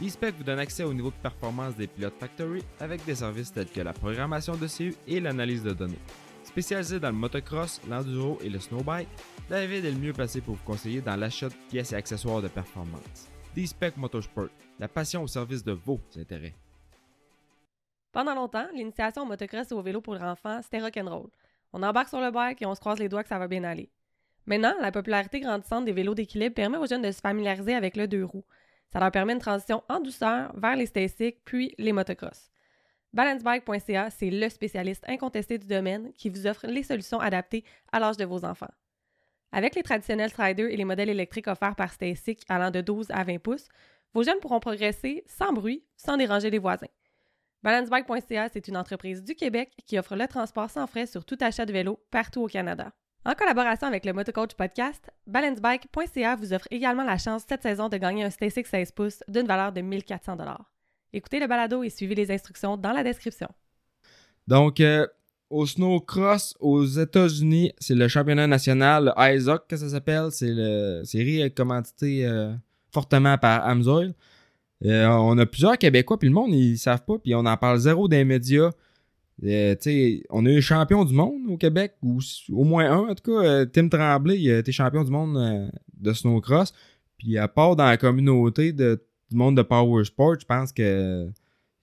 [0.01, 3.69] D-Spec vous donne accès au niveau de performance des pilotes Factory avec des services tels
[3.69, 6.01] que la programmation de CU et l'analyse de données.
[6.49, 9.07] Spécialisé dans le motocross, l'enduro et le snowbike,
[9.51, 12.47] David est le mieux placé pour vous conseiller dans l'achat de pièces et accessoires de
[12.47, 13.29] performance.
[13.55, 16.55] D-Spec Motorsport, la passion au service de vos intérêts.
[18.11, 21.29] Pendant longtemps, l'initiation au motocross et au vélo pour enfants, c'était rock'n'roll.
[21.71, 23.63] On embarque sur le bike et on se croise les doigts que ça va bien
[23.63, 23.91] aller.
[24.47, 28.07] Maintenant, la popularité grandissante des vélos d'équilibre permet aux jeunes de se familiariser avec le
[28.07, 28.45] deux roues.
[28.91, 32.49] Ça leur permet une transition en douceur vers les stasics puis les motocross.
[33.13, 38.17] Balancebike.ca, c'est le spécialiste incontesté du domaine qui vous offre les solutions adaptées à l'âge
[38.17, 38.69] de vos enfants.
[39.51, 43.23] Avec les traditionnels Striders et les modèles électriques offerts par Stasic allant de 12 à
[43.23, 43.67] 20 pouces,
[44.13, 46.87] vos jeunes pourront progresser sans bruit, sans déranger les voisins.
[47.63, 51.65] Balancebike.ca, c'est une entreprise du Québec qui offre le transport sans frais sur tout achat
[51.65, 52.93] de vélo partout au Canada.
[53.25, 57.97] En collaboration avec le Motocoach Podcast, balancebike.ca vous offre également la chance cette saison de
[57.97, 60.37] gagner un Stasic 16 pouces d'une valeur de 1400
[61.11, 63.47] Écoutez le balado et suivez les instructions dans la description.
[64.47, 65.07] Donc, euh,
[65.49, 70.27] au snowcross aux États-Unis, c'est le championnat national ISOC que ça s'appelle.
[70.31, 72.53] C'est le série commandité euh,
[72.91, 74.13] fortement par Amsoil.
[74.85, 77.79] Euh, on a plusieurs Québécois, puis le monde, ils savent pas, puis on en parle
[77.79, 78.69] zéro des médias.
[79.41, 82.19] On a champion du monde au Québec, ou
[82.51, 83.65] au moins un en tout cas.
[83.65, 86.73] Tim Tremblay, il a été champion du monde de snowcross.
[87.17, 91.29] Puis à part dans la communauté de, du monde de Power Sport, je pense que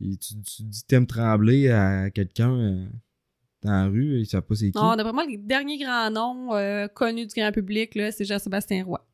[0.00, 0.34] tu,
[0.64, 2.88] dis Tim Tremblay à quelqu'un
[3.62, 4.78] dans la rue, il savent pas c'est qui.
[4.78, 9.06] Non, d'après moi, les derniers grands noms connus du grand public, c'est Jean-Sébastien Roy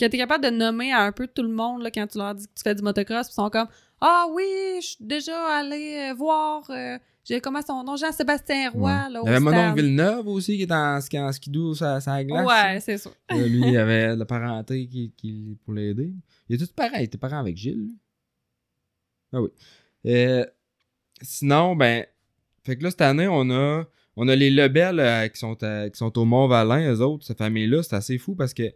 [0.00, 2.18] que tu es capable de nommer à un peu tout le monde là, quand tu
[2.18, 3.68] leur dis que tu fais du motocross, ils sont comme
[4.00, 4.44] Ah oui,
[4.80, 6.64] je suis déjà allé euh, voir.
[6.70, 9.08] Euh, j'ai comment son nom Jean-Sébastien Roy.
[9.08, 12.00] Là, il y avait mon oncle Villeneuve aussi qui est en, ski, en skidoo sur
[12.00, 12.46] sa glace.
[12.46, 13.10] Ouais, c'est ça.
[13.30, 16.12] lui, il avait la parenté qui, qui, pour l'aider.
[16.48, 17.02] Il est tout pareil.
[17.02, 17.78] Il était parent avec Gilles.
[17.78, 17.96] Lui?
[19.32, 19.50] Ah oui.
[20.06, 20.44] Euh,
[21.20, 22.06] sinon, ben.
[22.64, 23.84] Fait que là, cette année, on a,
[24.16, 27.82] on a les Lebel qui, sont qui sont au Mont-Valin, eux autres, cette famille-là.
[27.82, 28.70] C'est assez fou parce que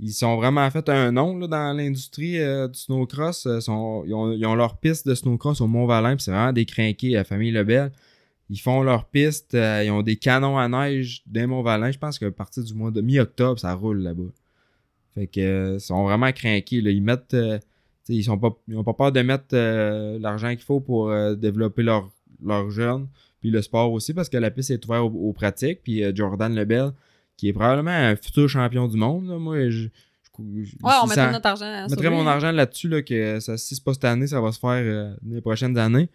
[0.00, 3.46] ils sont vraiment fait un nom dans l'industrie euh, du snowcross.
[3.46, 3.58] Euh,
[4.06, 7.90] ils, ont, leur piste de snowcross au Mont-Valin, c'est vraiment des crinqués, la famille Lebel.
[8.50, 11.90] Ils font leur piste, euh, ils ont des canons à neige des Mont-Valin.
[11.90, 14.30] Je pense qu'à partir du mois de mi-octobre, ça roule là-bas.
[15.14, 16.76] Fait que ils sont vraiment crinqués.
[16.76, 17.36] Ils mettent.
[18.08, 18.56] ils sont pas.
[18.84, 19.56] Pas peur de mettre
[20.20, 22.08] l'argent qu'il faut pour développer leur,
[22.42, 23.08] leur jeune.
[23.40, 25.82] Puis le sport aussi, parce que la piste est ouverte aux, pratiques.
[25.82, 26.92] Puis Jordan Lebel
[27.38, 29.26] qui est probablement un futur champion du monde.
[29.38, 29.86] Moi, je,
[30.38, 33.84] ouais, on mettrait notre argent Je mettrais mon argent là-dessus, là, que ça, si c'est
[33.84, 36.10] pas cette année, ça va se faire euh, les prochaines années.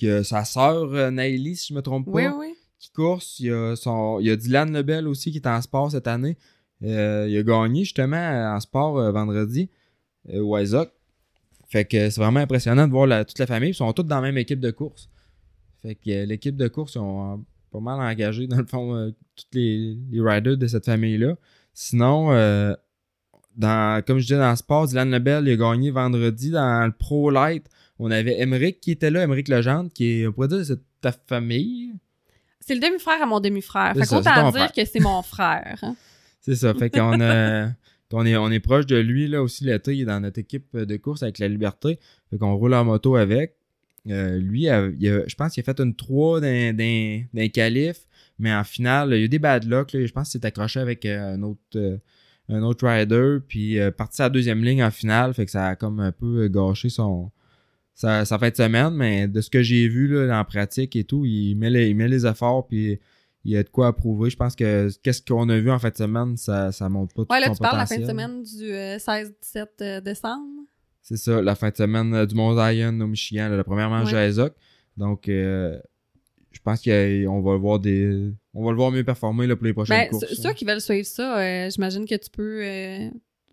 [0.00, 2.32] Que sa sœur euh, si je me trompe pas,
[2.78, 3.40] qui course.
[3.40, 6.06] Il y, a son, il y a Dylan Lebel aussi qui est en sport cette
[6.06, 6.36] année.
[6.84, 9.68] Euh, il a gagné justement en sport euh, vendredi
[10.32, 10.92] au Isaac.
[11.68, 13.70] Fait que c'est vraiment impressionnant de voir toute la famille.
[13.70, 15.10] Ils sont tous dans la même équipe de course.
[15.82, 19.46] Fait que l'équipe de course, ils ont pas mal engagé, dans le fond, euh, tous
[19.52, 21.34] les, riders de cette famille-là.
[21.72, 22.74] Sinon, euh,
[23.56, 26.92] dans, comme je disais dans le sport, Dylan Lebel il a gagné vendredi dans le
[26.92, 27.66] Pro Light.
[27.98, 31.12] On avait Emeric qui était là, Emeric Legendre, qui est, on pourrait dire, c'est ta
[31.12, 31.92] famille.
[32.60, 33.94] C'est le demi-frère à mon demi-frère.
[33.94, 35.78] Fait qu'autant dire que c'est mon frère.
[35.82, 35.96] Hein.
[36.40, 36.72] C'est ça.
[36.72, 37.70] Fait qu'on a.
[38.10, 40.74] On est, on est proche de lui, là aussi, l'été, il est dans notre équipe
[40.74, 41.98] de course avec la Liberté.
[42.30, 43.57] Fait qu'on roule en moto avec.
[44.10, 48.00] Euh, lui, je pense qu'il a fait une 3 d'un, d'un, calife,
[48.38, 49.90] mais en finale, il y a eu des bad luck.
[49.92, 51.98] je pense qu'il s'est accroché avec euh, un autre, euh,
[52.48, 55.76] un autre rider, puis parti à la deuxième ligne en finale, fait que ça a
[55.76, 57.30] comme un peu gâché son,
[57.94, 61.24] sa, fin de semaine, mais de ce que j'ai vu là, en pratique et tout,
[61.26, 62.98] il met les, il met les efforts, puis
[63.44, 64.30] il y a de quoi approuver.
[64.30, 67.22] Je pense que qu'est-ce qu'on a vu en fin de semaine, ça, ça montre pas
[67.24, 70.64] tout ouais, là, tu parles la fin de semaine du 16-17 décembre.
[71.08, 74.12] C'est ça, la fin de semaine euh, du Mont Zion au Michigan, la première manche
[74.12, 74.52] à Isaac.
[74.98, 75.78] Donc, euh,
[76.52, 78.30] je pense qu'on va le voir des.
[78.52, 80.34] On va le voir mieux performer là, pour les prochaines ben, courses.
[80.34, 82.62] Ceux qui veulent suivre ça, euh, j'imagine que tu peux.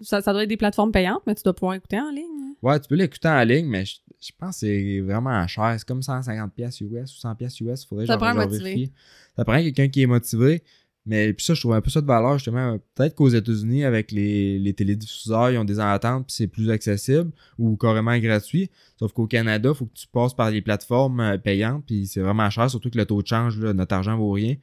[0.02, 2.26] ça, ça, doit être des plateformes payantes, mais tu dois pouvoir écouter en ligne.
[2.42, 2.56] Hein.
[2.62, 5.76] Ouais, tu peux l'écouter en ligne, mais Je pense que c'est vraiment cher.
[5.78, 7.84] C'est comme 150$ pièces US ou 100$ pièces US.
[7.84, 8.92] Il faudrait Ça genre, prend motivé.
[9.38, 10.62] Ça prend quelqu'un qui est motivé.
[11.08, 12.80] Mais puis ça, je trouve un peu ça de valeur, justement.
[12.96, 17.32] Peut-être qu'aux États-Unis, avec les, les télédiffuseurs, ils ont des ententes, puis c'est plus accessible
[17.60, 18.72] ou carrément gratuit.
[18.98, 22.22] Sauf qu'au Canada, il faut que tu passes par les plateformes euh, payantes, puis c'est
[22.22, 24.56] vraiment cher, surtout que le taux de change, là, notre argent vaut rien.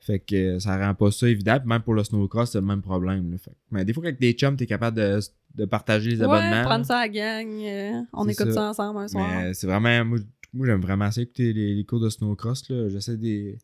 [0.00, 1.58] Fait que euh, ça rend pas ça évident.
[1.58, 3.32] Puis même pour le snowcross, c'est le même problème.
[3.32, 3.38] là.
[3.38, 5.18] Fait que- mais des fois, avec des chums, t'es capable de,
[5.56, 6.42] de partager les abonnements.
[6.50, 6.64] Ouais, là.
[6.64, 7.48] prendre ça à la gang.
[7.64, 8.52] euh, on écoute ça.
[8.54, 8.68] ça.
[8.70, 9.28] ensemble un soir.
[9.28, 10.04] Mais c'est vraiment.
[10.04, 10.18] Moi,
[10.54, 12.64] moi, j'aime vraiment ça écouter les, les cours de snowcross.
[12.68, 13.56] J'essaie de,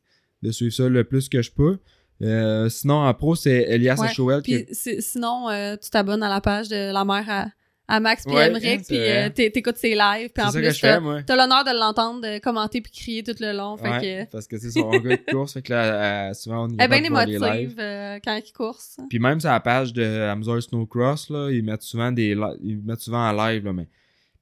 [0.42, 1.78] de suivre ça le plus que je peux.
[2.22, 4.08] Euh, sinon, en pro, c'est Elias Ouais,
[4.42, 4.64] qui.
[4.64, 7.46] Puis si- sinon, euh, tu t'abonnes à la page de la mère à,
[7.88, 11.64] à Max puis Emmerich, puis euh, t'é- t'écoutes ses lives, puis en plus, t'as l'honneur
[11.64, 13.76] de l'entendre de commenter puis crier tout le long.
[13.76, 15.52] Fait Ouais, que, parce que c'est son gars de course.
[15.54, 18.96] Fait que là, euh, souvent, on y elle est bien émotive euh, quand il course.
[19.10, 23.00] Puis même sur la page de Amazon Snowcross, là, ils mettent souvent des ils mettent
[23.00, 23.88] souvent en live, là, mais.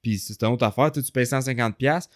[0.01, 2.07] Puis c'est une autre affaire, tu payes 150$,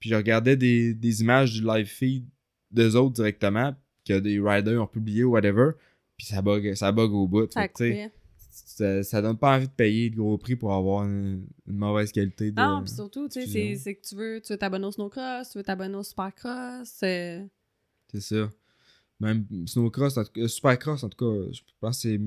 [0.00, 2.24] puis je regardais des, des images du live feed
[2.72, 3.72] d'eux autres directement,
[4.06, 5.72] que des riders ont publié ou whatever,
[6.16, 7.52] puis ça bug, ça bug au bout.
[7.52, 8.12] Ça a Fait
[8.50, 12.10] ça, ça donne pas envie de payer de gros prix pour avoir une, une mauvaise
[12.10, 12.60] qualité de.
[12.60, 15.58] Non, puis surtout, tu sais, c'est que tu veux tu veux t'abonner au snowcross, tu
[15.58, 16.88] veux t'abonner au supercross.
[16.88, 17.50] C'est
[18.20, 18.50] ça.
[19.20, 22.20] Même Snowcross, en tout cas, Supercross, en tout cas, je pense que c'est.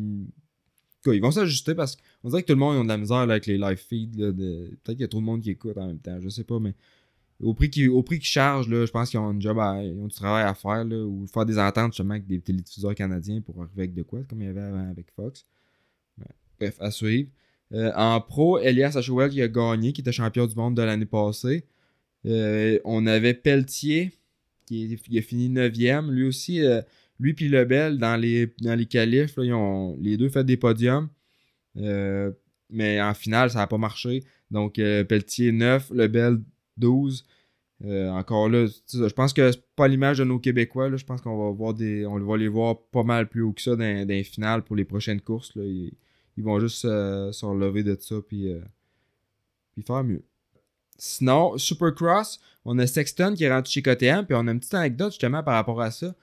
[1.16, 3.34] Ils vont s'ajuster parce qu'on dirait que tout le monde ont de la misère là,
[3.34, 4.18] avec les live feeds.
[4.18, 6.60] Peut-être qu'il y a trop de monde qui écoute en même temps, je sais pas,
[6.60, 6.76] mais
[7.42, 9.82] au prix qu'ils au prix chargent, là, je pense qu'ils ont un job à...
[9.84, 12.96] ils ont du travail à faire là, ou faire des ententes justement avec des télédiffuseurs
[12.96, 15.46] canadiens pour arriver avec de quoi, comme il y avait avant avec Fox.
[16.60, 17.30] Bref, à suivre.
[17.74, 21.06] Euh, en pro, Elias Achouel qui a gagné, qui était champion du monde de l'année
[21.06, 21.66] passée.
[22.26, 24.12] Euh, on avait Pelletier,
[24.66, 26.10] qui a fini 9e.
[26.12, 26.82] Lui aussi, euh,
[27.20, 31.10] lui puis Lebel, dans les, dans les qualifs, ils ont les deux fait des podiums.
[32.72, 34.24] Mais en finale, ça n'a pas marché.
[34.52, 36.40] Donc, Pelletier 9, Lebel
[36.80, 37.26] 12.
[37.86, 40.90] Euh, encore là, je pense que c'est pas l'image de nos Québécois.
[40.90, 40.98] là.
[40.98, 42.06] Je pense qu'on va voir des.
[42.06, 44.84] On va les voir pas mal plus haut que ça dans, les finales pour les
[44.86, 45.56] prochaines courses.
[45.56, 45.64] là.
[45.64, 45.94] Ils,
[46.38, 48.60] ils vont juste euh, se relever de ça puis, euh,
[49.74, 50.24] puis faire mieux.
[50.98, 54.74] Sinon, Supercross, on a Sexton qui est rentré chez KTM, puis on a une petite
[54.74, 56.14] anecdote justement par rapport à ça.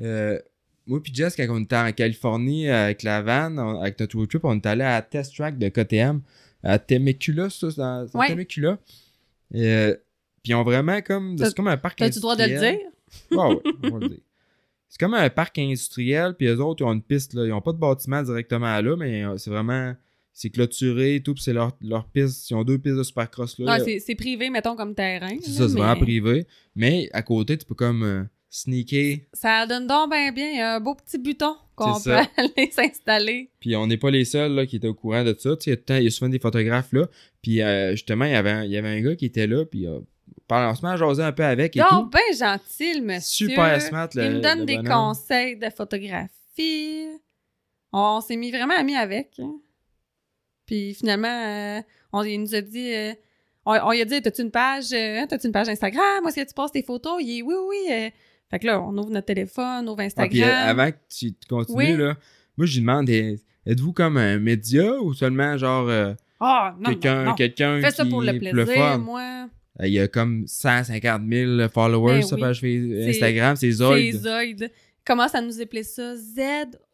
[0.00, 0.38] Euh,
[0.86, 4.28] moi puis Jess, quand on était en Californie avec la van, on- avec notre road
[4.28, 6.22] trip, on est allé à la test track de KTM
[6.62, 8.28] à Temecula, ça, dans Ouais.
[8.28, 8.78] Temecula.
[9.54, 9.94] Euh,
[10.42, 11.36] puis ils ont vraiment comme.
[11.38, 12.78] C'est comme un parc T'as-tu le droit de le industriel.
[12.78, 13.38] dire?
[13.38, 14.18] Ouais, on va le dire.
[14.88, 17.46] C'est comme un parc industriel, puis eux autres, ils ont une piste, là.
[17.46, 19.94] Ils ont pas de bâtiment directement là, mais euh, c'est vraiment.
[20.34, 22.48] C'est clôturé et tout, puis c'est leur, leur piste.
[22.50, 23.78] Ils ont deux pistes de supercross là.
[23.78, 25.36] Non, c'est privé, mettons, comme terrain.
[25.42, 26.46] C'est ça, c'est vraiment privé.
[26.74, 28.22] Mais à côté, tu peux comme euh,
[28.54, 29.16] sneaker.
[29.32, 30.50] Ça donne donc bien bien.
[30.50, 33.50] Il y a un beau petit bouton qu'on peut aller s'installer.
[33.58, 35.56] Puis on n'est pas les seuls là, qui étaient au courant de ça.
[35.56, 37.06] Tu sais, il y a souvent des photographes là.
[37.40, 39.64] Puis euh, justement, il y, avait un, il y avait un gars qui était là.
[39.64, 39.98] Puis euh,
[40.50, 42.10] on se met à jaser un peu avec et Donc, tout.
[42.10, 43.46] ben gentil, monsieur.
[43.48, 44.92] Super smart, le- Il me donne des bonhomme.
[45.14, 47.06] conseils de photographie.
[47.92, 49.30] On s'est mis vraiment amis avec.
[49.38, 49.54] hein.
[50.66, 51.80] Puis finalement, euh,
[52.12, 52.92] on, il nous a dit...
[52.94, 53.12] euh,
[53.64, 56.26] on, on lui a dit, t'as-tu une page, euh, t'as-tu une page Instagram?
[56.26, 57.14] Est-ce que tu passes tes photos?
[57.20, 58.10] Il est, oui, oui.
[58.52, 58.56] Euh.
[58.56, 60.30] Fait que là, on ouvre notre téléphone, on ouvre Ah, Instagram.
[60.30, 61.96] puis euh, avant que tu continues, Oui.
[61.96, 62.16] là,
[62.56, 66.82] moi je lui demande eh, êtes-vous comme un média ou seulement genre euh, Ah, non,
[66.90, 67.34] non, quelqu'un non.
[67.34, 68.98] quelqu'un Fais ça pour le plaisir, fun?
[68.98, 69.48] moi.
[69.80, 72.42] Euh, Il y a comme 150 000 followers Ben sur oui.
[72.42, 74.12] page Facebook- C'est- Instagram, c'est C'est Zoid.
[74.14, 74.70] Zoid.
[75.04, 76.14] Comment ça nous appelait ça?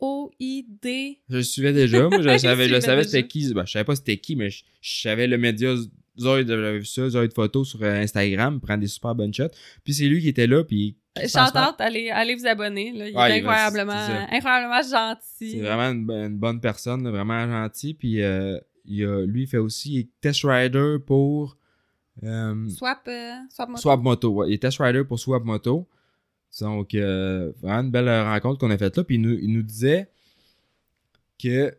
[0.00, 1.18] Z-O-I-D.
[1.28, 2.08] Je le suivais déjà.
[2.08, 3.10] Moi, je savais, je savais déjà.
[3.10, 3.52] c'était qui.
[3.52, 5.74] Ben, je savais pas c'était qui, mais je, je savais le média
[6.18, 6.46] Zoid.
[6.48, 8.60] J'avais vu ça, Zoid Photo sur euh, Instagram.
[8.60, 9.48] Prend des super bonnes shots.
[9.84, 10.64] Puis c'est lui qui était là.
[10.64, 12.92] Puis out, allez, allez vous abonner.
[12.92, 13.08] Là.
[13.08, 13.92] Il Ouais, est incroyablement,
[14.30, 15.50] incroyablement gentil.
[15.52, 17.94] c'est vraiment une, bo- une bonne personne, là, vraiment gentil.
[17.94, 21.56] Puis euh, il a- lui, il fait aussi test rider pour
[22.24, 23.80] euh, Swap, euh, swap moto.
[23.80, 24.28] Swap Moto.
[24.30, 24.48] Ouais.
[24.50, 25.88] Il est test rider pour Swap Moto.
[26.60, 29.04] Donc, vraiment une belle rencontre qu'on a faite là.
[29.04, 30.08] Puis il nous, il nous disait
[31.42, 31.76] que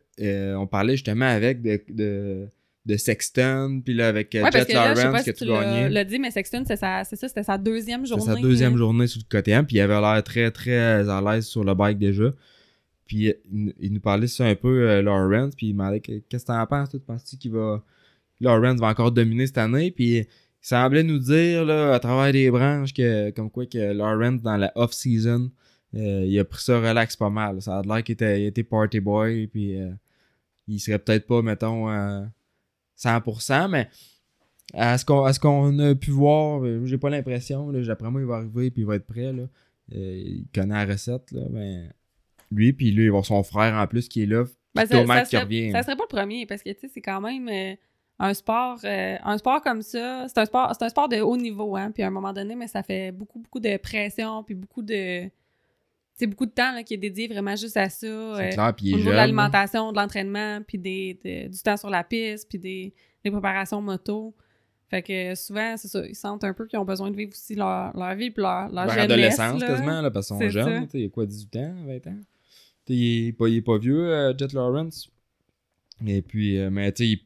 [0.56, 2.48] on parlait justement avec de, de,
[2.90, 5.38] de Sexton, puis là avec euh, Ouais, Jet que là, je sais Lawrence pas que
[5.38, 5.90] si tu gagnais.
[5.90, 8.26] l'as dit, mais Sexton, c'est ça, c'était sa deuxième C'est journée.
[8.26, 11.64] sa deuxième journée sur le KTM, puis il avait l'air très, très à l'aise sur
[11.64, 12.34] le bike déjà.
[13.06, 13.34] Puis euh,
[13.80, 16.52] il, nous parlait de ça un peu, euh, Lawrence, puis il m'a que- qu'est-ce que
[16.52, 17.84] t'en penses, tu penses qu'il va.
[18.42, 20.26] Lawrence va encore dominer cette année, puis il
[20.62, 24.72] semblait nous dire, là, à travers les branches, que comme quoi que Lawrence, dans la
[24.76, 25.52] off-season,
[25.96, 27.62] euh, il a pris ça relax pas mal.
[27.62, 29.90] Ça a l'air qu'il était, était party boy, puis euh,
[30.68, 32.22] il serait peut-être pas, mettons, euh,
[33.00, 33.88] 100%, mais
[34.74, 35.06] à ce
[35.39, 37.72] qu'on a pu voir, euh, j'ai pas l'impression.
[37.72, 39.34] D'après moi, il va arriver puis il va être prêt.
[39.34, 39.43] Là.
[39.95, 41.32] Euh, il connaît la recette.
[41.32, 41.91] Là, ben,
[42.52, 44.45] lui, puis lui, il va avoir son frère en plus qui est là.
[44.76, 45.72] ben, ça, qui serait, revient.
[45.72, 47.47] ça serait pas le premier, parce que, tu sais, c'est quand même...
[47.50, 47.76] euh,
[48.20, 51.38] un sport, euh, un sport comme ça, c'est un sport, c'est un sport de haut
[51.38, 51.91] niveau, hein.
[51.91, 55.30] Puis à un moment donné, mais ça fait beaucoup, beaucoup de pression, puis beaucoup de.
[56.20, 57.98] C'est beaucoup de temps là, qui est dédié vraiment juste à ça.
[58.02, 61.78] C'est euh, clair, puis il est de l'alimentation, de l'entraînement, puis des, de- du temps
[61.78, 62.94] sur la piste, puis des,
[63.24, 64.36] des préparations moto.
[64.90, 67.56] Fait que souvent, c'est ça, ils sentent un peu qu'ils ont besoin de vivre aussi
[67.56, 69.04] leur, leur vie, puis leur, leur jeunesse.
[69.06, 69.68] adolescence là.
[69.68, 70.88] quasiment, là, parce qu'ils sont jeunes.
[70.94, 72.18] Il y a quoi, 18 ans, 20 ans?
[72.90, 75.10] Il, est pas, il est pas vieux, euh, Jet Lawrence.
[76.06, 77.22] Et puis, euh, mais tu sais,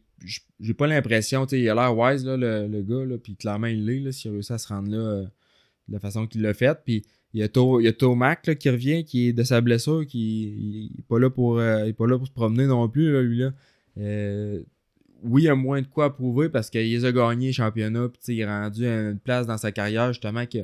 [0.60, 3.36] j'ai pas l'impression, tu sais, il a l'air wise, là, le, le gars, là, puis
[3.36, 5.24] clairement, il l'est, s'il a réussi à se rendre là euh,
[5.88, 6.78] de la façon qu'il l'a fait.
[6.86, 11.00] Puis, il y a, Tomac, qui revient, qui est de sa blessure, qui il, il
[11.00, 13.54] est pas là pour, euh, pas là pour se promener non plus, lui, là.
[13.98, 14.62] Euh,
[15.24, 18.40] oui, il a moins de quoi prouver parce qu'il a gagnés les championnats, puis il
[18.42, 20.60] est rendu une place dans sa carrière, justement, que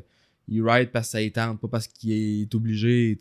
[0.49, 3.17] il ride parce que ça tente, pas parce qu'il est obligé,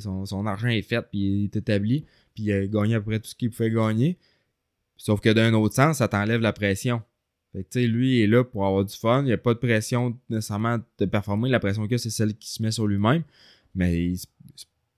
[0.00, 2.04] Son, son argent est fait, puis il est établi,
[2.34, 4.18] puis il a gagné à peu près tout ce qu'il pouvait gagner.
[4.96, 7.02] Sauf que d'un autre sens, ça t'enlève la pression.
[7.52, 9.22] Fait que, tu sais, lui, il est là pour avoir du fun.
[9.22, 11.48] Il n'y a pas de pression nécessairement de performer.
[11.48, 13.22] La pression qu'il a, c'est celle qui se met sur lui-même.
[13.74, 14.12] Mais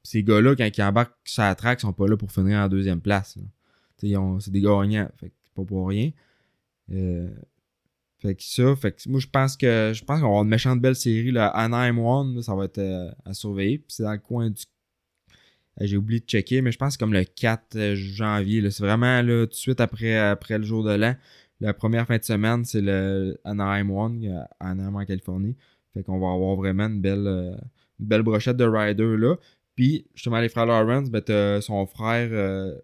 [0.03, 3.01] ces gars-là, quand ils embarquent sur la track, sont pas là pour finir en deuxième
[3.01, 3.35] place.
[3.35, 3.43] Tu
[3.97, 5.09] sais, ils c'est des gagnants.
[5.17, 6.11] Fait que pas pour rien.
[6.91, 7.31] Euh,
[8.23, 10.49] fait que ça, fait que moi je pense que je pense qu'on va avoir une
[10.49, 13.79] méchante belle série là, Anaheim One, ça va être euh, à surveiller.
[13.79, 14.63] Puis c'est dans le coin du.
[15.81, 18.71] Euh, J'ai oublié de checker, mais je pense que comme le 4 euh, janvier.
[18.71, 21.17] C'est vraiment là, tout de suite après, après le jour de l'an.
[21.63, 25.57] La première fin de semaine, c'est le Anaheim One à Anaheim en Californie.
[25.95, 27.55] Fait qu'on va avoir vraiment une belle, euh,
[28.01, 29.37] une belle brochette de riders là.
[29.77, 32.29] Puis justement les frères Lawrence, ben t'as son frère.
[32.33, 32.75] euh,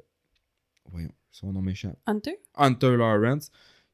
[0.91, 1.97] Voyons, son nom m'échappe.
[2.07, 2.39] Hunter?
[2.57, 3.51] Hunter Lawrence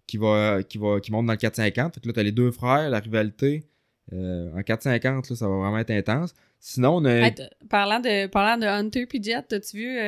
[0.07, 1.95] qui va qui va qui monte dans le 450.
[1.95, 3.65] Fait que là, t'as les deux frères, la rivalité.
[4.13, 6.35] euh, en 450, là, ça va vraiment être intense.
[6.61, 7.11] Sinon, on a.
[7.29, 7.35] Hey,
[7.71, 9.99] parlant, de, parlant de Hunter puis Jet, as-tu vu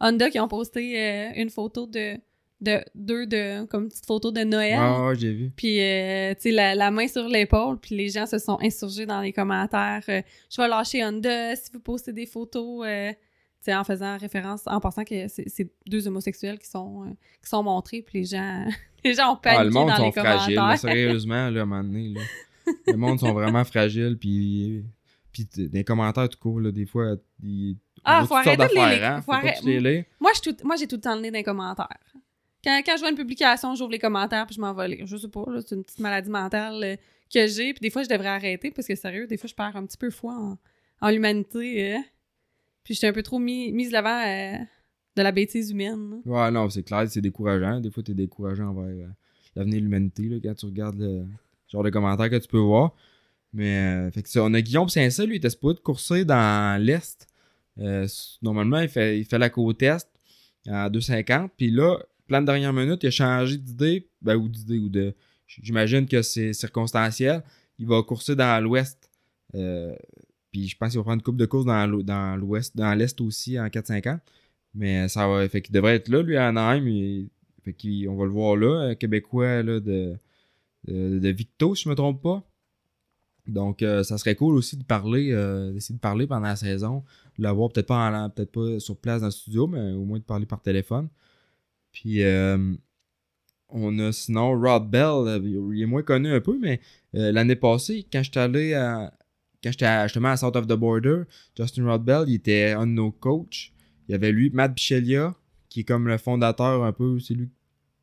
[0.00, 2.16] Honda qui ont posté une photo de,
[2.62, 4.78] de deux de comme une petite photo de Noël?
[4.78, 5.50] Ah, ouais, j'ai vu.
[5.54, 9.04] Puis, euh, tu sais, la, la main sur l'épaule, puis les gens se sont insurgés
[9.06, 10.02] dans les commentaires.
[10.08, 12.86] euh, je vais lâcher Honda si vous postez des photos.
[12.86, 13.16] euh, tu
[13.66, 17.10] sais, en faisant référence, en pensant que c'est deux homosexuels qui sont, euh,
[17.42, 18.64] qui sont montrés, puis les gens,
[19.04, 20.78] les gens ont paniqué Ah, le monde dans sont les fragiles, là, commentaires.
[20.90, 22.08] sérieusement, là, à un moment donné.
[22.14, 22.20] Là.
[22.86, 24.84] le monde sont vraiment fragiles, puis.
[25.32, 27.76] Puis les commentaires, tout court, là, des fois, ils.
[28.04, 29.32] Ah, faut arrêter de les- d'affaires, hein.
[29.32, 30.04] arrêter- lire.
[30.20, 31.86] Moi, je tout- moi, j'ai tout le temps le nez dans les commentaires.
[32.64, 35.04] Quand, quand je vois une publication, j'ouvre les commentaires puis je m'en vais.
[35.04, 36.96] Je sais pas, c'est une petite maladie mentale euh,
[37.32, 37.72] que j'ai.
[37.72, 39.96] Puis des fois, je devrais arrêter parce que, sérieux, des fois, je perds un petit
[39.96, 40.58] peu foi en,
[41.00, 41.94] en l'humanité.
[41.94, 41.98] euh.
[42.84, 44.56] Puis je suis un peu trop mis, mise l'avant euh,
[45.16, 46.10] de la bêtise humaine.
[46.24, 46.32] là.
[46.46, 47.80] Ouais, non, c'est clair, c'est décourageant.
[47.80, 49.08] Des fois, t'es décourageant envers euh,
[49.56, 51.26] l'avenir de l'humanité, quand tu regardes le
[51.68, 52.94] genre de commentaires que tu peux voir.
[53.52, 57.26] Mais, fait que on a Guillaume Saint-Cyr, lui, il était supposé de courser dans l'Est.
[58.40, 60.06] Normalement, il fait, il fait la côte Est
[60.68, 61.50] à 2,50.
[61.56, 64.08] Puis là, plan de dernière minute, il a changé d'idée.
[64.20, 65.14] Ben, ou d'idée, ou de.
[65.46, 67.42] J'imagine que c'est circonstanciel.
[67.78, 69.10] Il va courser dans l'Ouest.
[69.54, 69.94] Euh,
[70.50, 72.94] puis je pense qu'il va prendre une coupe de course dans l'ou- dans l'Ouest, dans
[72.94, 74.20] l'Est aussi en 4,50.
[74.74, 75.46] Mais ça va.
[75.48, 76.86] Fait qu'il devrait être là, lui, à Anaheim.
[76.86, 77.28] Il-
[77.64, 80.16] fait qu'on va le voir là, un Québécois là, de,
[80.88, 82.42] de, de Victo, si je me trompe pas.
[83.46, 87.02] Donc, euh, ça serait cool aussi de parler, euh, d'essayer de parler pendant la saison,
[87.38, 90.24] de l'avoir peut-être pas, peut-être pas sur place dans le studio, mais au moins de
[90.24, 91.08] parler par téléphone.
[91.92, 92.74] Puis, euh,
[93.68, 96.80] on a sinon Rod Bell, euh, il est moins connu un peu, mais
[97.14, 99.12] euh, l'année passée, quand j'étais allé à,
[99.62, 101.22] quand j'étais justement à South of the Border,
[101.56, 103.72] Justin Rod Bell, il était un de nos coachs.
[104.08, 105.34] Il y avait lui, Matt Bichelia,
[105.68, 107.48] qui est comme le fondateur un peu, c'est lui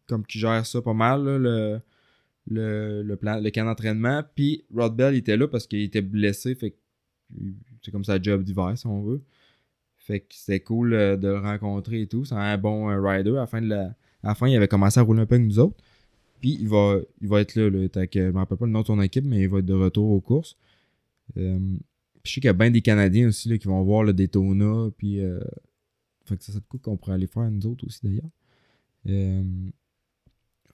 [0.07, 1.81] comme qui gère ça pas mal, le,
[2.47, 4.23] le, plan, camp d'entraînement.
[4.35, 6.75] Puis Rod Bell il était là parce qu'il était blessé, fait
[7.83, 9.21] c'est comme sa job d'hiver si on veut.
[10.09, 12.25] Fait que c'était cool euh, de le rencontrer et tout.
[12.25, 13.29] C'est un bon euh, rider.
[13.37, 13.47] À
[14.23, 15.77] la, fin il avait commencé à rouler un peu avec nous autres.
[16.41, 17.69] Puis il va, il va être là.
[17.69, 20.09] je me rappelle pas le nom de son équipe, mais il va être de retour
[20.09, 20.57] aux courses.
[21.37, 21.59] Euh,
[22.23, 24.89] je sais qu'il y a bien des Canadiens aussi là, qui vont voir le Daytona.
[24.97, 25.19] Puis
[26.25, 28.31] fait que ça, c'est de coup qu'on pourrait aller faire nous autres aussi d'ailleurs.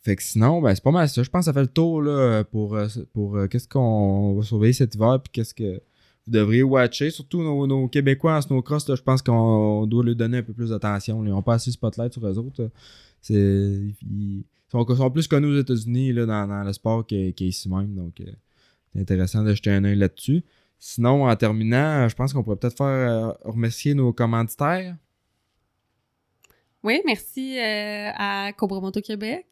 [0.02, 1.24] Fait que sinon, ben, c'est pas mal ça.
[1.24, 2.78] Je pense que ça fait le tour là, pour,
[3.12, 5.20] pour qu'est-ce qu'on va surveiller cet hiver.
[5.22, 5.82] Puis qu'est-ce que
[6.28, 7.10] vous devriez watcher.
[7.12, 10.54] Surtout nos, nos Québécois en snowcross, là, je pense qu'on doit leur donner un peu
[10.54, 11.24] plus d'attention.
[11.24, 12.70] Ils n'ont pas assez de spotlight sur eux autres.
[13.22, 17.46] C'est, ils sont, sont plus connus aux États-Unis là, dans, dans le sport qu'est qu'est
[17.46, 17.94] ici même.
[17.96, 18.26] Donc, euh,
[18.94, 20.44] c'est intéressant de jeter un œil là-dessus.
[20.78, 24.96] Sinon, en terminant, je pense qu'on pourrait peut-être faire euh, remercier nos commanditaires.
[26.84, 29.46] Oui, merci euh, à Cobra Moto Québec,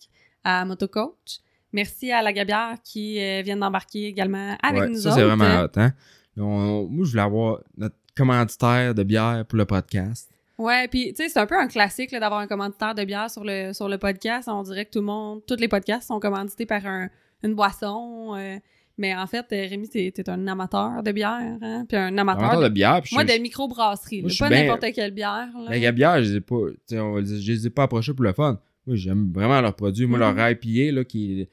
[0.43, 1.39] à Motocoach.
[1.71, 5.17] Merci à la Gabière qui euh, vient d'embarquer également avec Ouais, nous ça, autres.
[5.17, 5.69] c'est vraiment hot.
[5.79, 5.93] Hein?
[6.37, 10.29] On- moi, je voulais avoir notre commanditaire de bière pour le podcast.
[10.57, 13.43] Ouais, puis tu sais, c'est un peu un classique d'avoir un commanditaire de bière sur
[13.43, 14.47] le, sur le podcast.
[14.51, 17.09] On dirait que tout le monde, tous les podcasts sont commandités par un,
[17.43, 18.35] une boisson.
[18.35, 18.57] euh,
[18.99, 21.85] mais en fait, euh, Rémi, t'es es un amateur de bière, hein?
[21.89, 23.01] Puis un amateur, Amateur de, de bière.
[23.01, 24.21] puis moi, je- de microbrasserie.
[24.21, 25.47] Là, Pas n'importe quelle bière.
[25.67, 25.79] Là.
[25.79, 28.59] La bière, je les ai pas, on je les ai pas approchés pour le fun.
[28.85, 30.05] Moi, j'aime vraiment leurs produits.
[30.05, 30.37] Moi, Mhm.
[30.37, 31.49] leur IPA, là, qui est.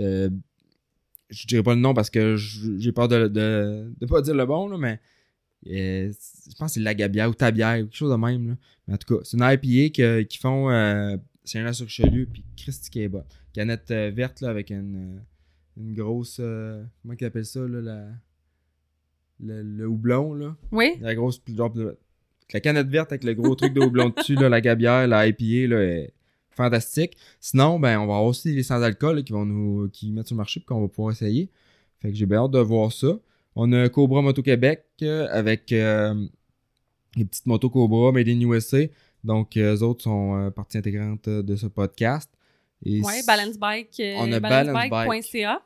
[0.00, 0.30] euh,
[1.30, 4.44] je dirais pas le nom parce que j'ai peur de, de, de pas dire le
[4.46, 5.00] bon, là, mais.
[5.66, 6.10] euh,
[6.48, 8.48] je pense que c'est la gabière ou tabière ou quelque chose de même.
[8.48, 8.56] Là.
[8.88, 10.70] Mais en tout cas, c'est une IPA que- qui font.
[10.70, 13.24] Euh, c'est un sur Richelieu, puis Christy qui est bonne.
[13.52, 15.18] Canette euh, verte, là, avec une, euh,
[15.78, 16.36] une grosse.
[16.36, 18.06] comment ils appellent ça, là, la,
[19.40, 20.56] le, le houblon, là.
[20.72, 20.92] Oui?
[21.00, 21.40] La grosse.
[21.48, 21.72] Genre,
[22.52, 25.68] la canette verte avec le gros truc de houblon dessus, là, la gabière, la IPA,
[25.74, 26.12] là, est
[26.50, 27.16] fantastique.
[27.40, 30.38] Sinon, ben, on va avoir aussi les sans-alcool qui vont nous qui mettent sur le
[30.38, 31.50] marché et qu'on va pouvoir essayer.
[32.00, 33.18] Fait que j'ai bien hâte de voir ça.
[33.56, 36.14] On a Cobra Moto Québec euh, avec euh,
[37.16, 38.78] les petites motos Cobra Made in USA.
[39.24, 42.30] Donc, euh, eux autres sont euh, partie intégrante de ce podcast.
[42.84, 45.62] Oui, Balance Bike, On a balancebike.ca,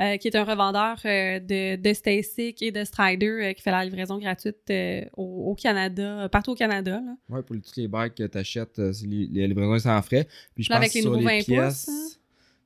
[0.00, 3.70] euh, qui est un revendeur euh, de, de Stasic et de Strider euh, qui fait
[3.70, 4.72] la livraison gratuite
[5.16, 7.00] au, au Canada, partout au Canada.
[7.28, 10.26] Ouais, pour toutes les bikes que tu achètes, les, les livraisons sans frais.
[10.54, 12.08] Puis je Là, pense avec les sur nouveaux 20 les pouces, pièces, hein?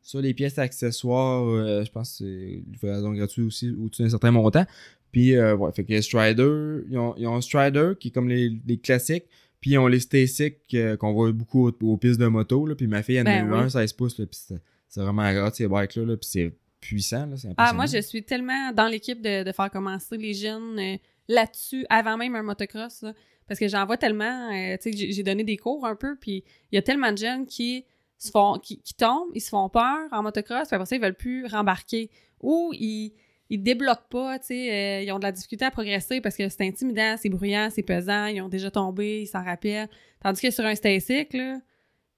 [0.02, 1.44] sur les pièces accessoires,
[1.84, 4.66] je pense que c'est livraison gratuite aussi au-dessus d'un certain montant.
[5.10, 8.50] Puis ouais, fait que les Strider, ils ont, ils ont Strider qui est comme les,
[8.66, 9.24] les classiques.
[9.62, 12.66] Puis ils ont les Stasic euh, qu'on voit beaucoup aux, aux pistes de moto.
[12.66, 12.74] Là.
[12.74, 13.58] Puis ma fille, elle en a Ben eu oui.
[13.60, 14.18] un 16 pouces.
[14.18, 14.40] Là, puis
[14.88, 16.04] c'est vraiment hot ces bikes-là.
[16.04, 16.52] Là, puis c'est
[16.82, 17.24] puissant.
[17.26, 20.96] Là, Ah, moi, je suis tellement dans l'équipe de, de faire commencer les jeunes euh,
[21.28, 23.00] là-dessus avant même un motocross.
[23.02, 23.14] là.
[23.48, 24.50] parce que j'en vois tellement.
[24.52, 27.18] euh, tu sais, j'ai- donné des cours un peu, puis il y a tellement de
[27.18, 27.84] jeunes qui
[28.18, 31.02] se font qui, qui tombent, ils se font peur en motocross, puis après ça, ils
[31.02, 32.10] veulent plus rembarquer.
[32.40, 33.12] Ou ils
[33.50, 36.48] ils débloquent pas, tu sais, euh, ils ont de la difficulté à progresser parce que
[36.48, 39.88] c'est intimidant, c'est bruyant, c'est pesant, ils ont déjà tombé, ils s'en rappellent.
[40.22, 41.58] Tandis que sur un Stasic, là,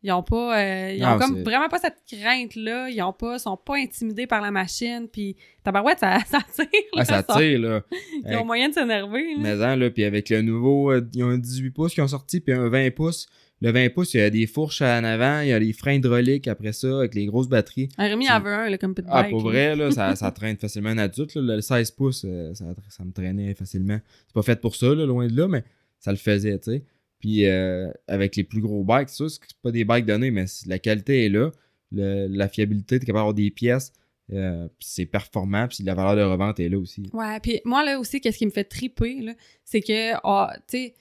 [0.04, 3.14] ils ont pas euh, ils ont Non, comme vraiment pas cette crainte là, ils ont
[3.14, 5.34] pas sont pas intimidés par la machine puis
[5.64, 6.66] tabarouette ça ça tire.
[6.92, 7.82] Ah, là, ça tire, là.
[8.28, 9.34] Ils ont moyen de s'énerver.
[9.38, 12.40] Mais là, puis avec le nouveau, euh, ils ont un 18 pouces qui ont sorti,
[12.40, 13.26] puis un 20 pouces.
[13.62, 15.94] Le 20 pouces, il y a des fourches en avant, il y a les freins
[15.94, 17.88] hydrauliques après ça, avec les grosses batteries.
[17.96, 20.58] Un Rémi en veut un là, comme pit Ah, pour vrai, là, ça, ça traîne
[20.58, 21.34] facilement un adulte.
[21.34, 21.56] là.
[21.56, 23.98] Le 16 pouces, euh, ça, ça me traînait facilement.
[24.26, 25.64] C'est pas fait pour ça, là, loin de là, mais
[25.98, 26.82] ça le faisait, tu sais.
[27.24, 30.78] Puis euh, avec les plus gros bikes, ça, c'est pas des bikes donnés, mais la
[30.78, 31.50] qualité est là.
[31.90, 33.94] La fiabilité, t'es capable d'avoir des pièces,
[34.30, 37.08] euh, c'est performant, puis la valeur de revente est là aussi.
[37.14, 40.94] Ouais, puis moi là aussi qu'est-ce qui me fait triper c'est que ah, tu sais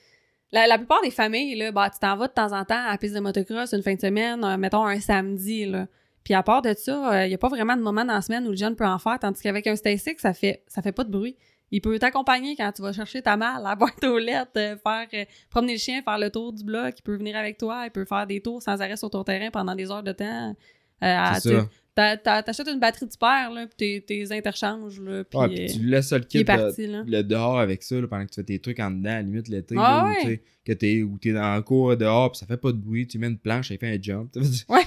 [0.53, 2.91] la, la plupart des familles là, bah tu t'en vas de temps en temps à
[2.91, 5.87] la piste de motocross une fin de semaine, euh, mettons un samedi là.
[6.23, 8.47] Puis à part de ça, il n'y a pas vraiment de moment dans la semaine
[8.47, 11.03] où le jeune peut en faire, tandis qu'avec un Stasic, ça fait ça fait pas
[11.03, 11.35] de bruit.
[11.73, 15.07] Il peut t'accompagner quand tu vas chercher ta malle la boîte aux lettres, euh, faire
[15.13, 17.91] euh, promener le chien, faire le tour du bloc, il peut venir avec toi, il
[17.91, 20.55] peut faire des tours sans arrêt sur ton terrain pendant des heures de temps.
[21.03, 21.61] Euh,
[21.95, 26.11] T'achètes une batterie du père, là, puis t'es- interchanges, là, puis Ouais, puis tu laisses
[26.11, 27.03] le kit de- parti, là.
[27.05, 29.21] le dehors avec ça là, pendant que tu fais tes trucs en dedans, à la
[29.21, 30.41] limite l'été, Ah ouais.
[30.65, 33.19] que t'es, ou t'es dans le cours dehors, puis ça fait pas de bruit, tu
[33.19, 34.31] mets une planche, ça fait un jump.
[34.69, 34.83] Ouais.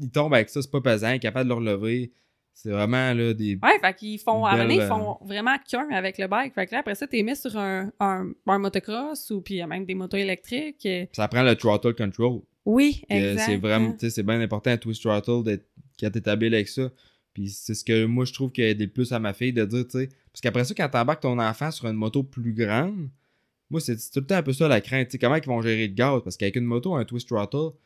[0.00, 2.12] Il tombe avec ça, c'est pas pesant, il est capable de le relever.
[2.56, 3.58] C'est vraiment là, des.
[3.62, 6.54] Ouais, fait qu'ils font, à un ils font vraiment qu'un avec le bike.
[6.54, 9.56] Fait que là, après ça, t'es mis sur un, un, un motocross ou puis il
[9.58, 10.86] y a même des motos électriques.
[10.86, 12.40] euh, Ça prend le throttle control.
[12.64, 13.44] Oui, exact.
[13.44, 15.42] C'est vraiment, tu sais, c'est bien important à twist throttle
[16.00, 16.90] d'être habile avec ça.
[17.34, 19.52] Puis c'est ce que moi je trouve qui a aidé le plus à ma fille
[19.52, 20.08] de dire, tu sais.
[20.32, 23.08] Parce qu'après ça, quand t'embarques ton enfant sur une moto plus grande,
[23.68, 25.08] moi c'est c'est tout le temps un peu ça la crainte.
[25.08, 26.20] Tu sais, comment ils vont gérer le gaz?
[26.22, 27.76] Parce qu'avec une moto, un twist throttle,